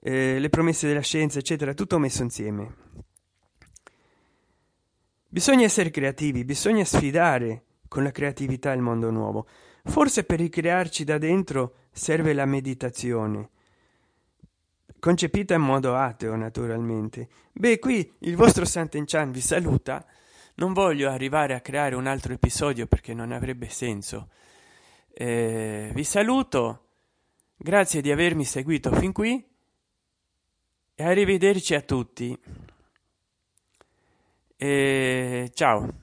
eh, 0.00 0.38
le 0.38 0.48
promesse 0.50 0.86
della 0.86 1.00
scienza 1.00 1.40
eccetera 1.40 1.74
tutto 1.74 1.98
messo 1.98 2.22
insieme. 2.22 2.74
Bisogna 5.26 5.64
essere 5.64 5.90
creativi 5.90 6.44
bisogna 6.44 6.84
sfidare 6.84 7.64
con 7.88 8.04
la 8.04 8.12
creatività 8.12 8.70
il 8.70 8.82
mondo 8.82 9.10
nuovo. 9.10 9.48
Forse 9.82 10.22
per 10.22 10.38
ricrearci 10.38 11.02
da 11.02 11.18
dentro 11.18 11.74
serve 11.90 12.34
la 12.34 12.46
meditazione 12.46 13.50
concepita 15.02 15.54
in 15.54 15.62
modo 15.62 15.96
ateo 15.96 16.36
naturalmente. 16.36 17.28
Beh 17.50 17.80
qui 17.80 18.08
il 18.20 18.36
vostro 18.36 18.64
sant'enchan 18.64 19.32
vi 19.32 19.40
saluta. 19.40 20.06
Non 20.54 20.72
voglio 20.72 21.10
arrivare 21.10 21.54
a 21.54 21.60
creare 21.60 21.96
un 21.96 22.06
altro 22.06 22.32
episodio 22.32 22.86
perché 22.86 23.12
non 23.12 23.32
avrebbe 23.32 23.68
senso. 23.68 24.28
Eh, 25.12 25.90
vi 25.92 26.04
saluto. 26.04 26.86
Grazie 27.56 28.00
di 28.00 28.12
avermi 28.12 28.44
seguito 28.44 28.92
fin 28.92 29.10
qui. 29.10 29.44
E 30.94 31.02
arrivederci 31.02 31.74
a 31.74 31.80
tutti. 31.80 32.38
E 34.56 35.50
ciao 35.52 36.01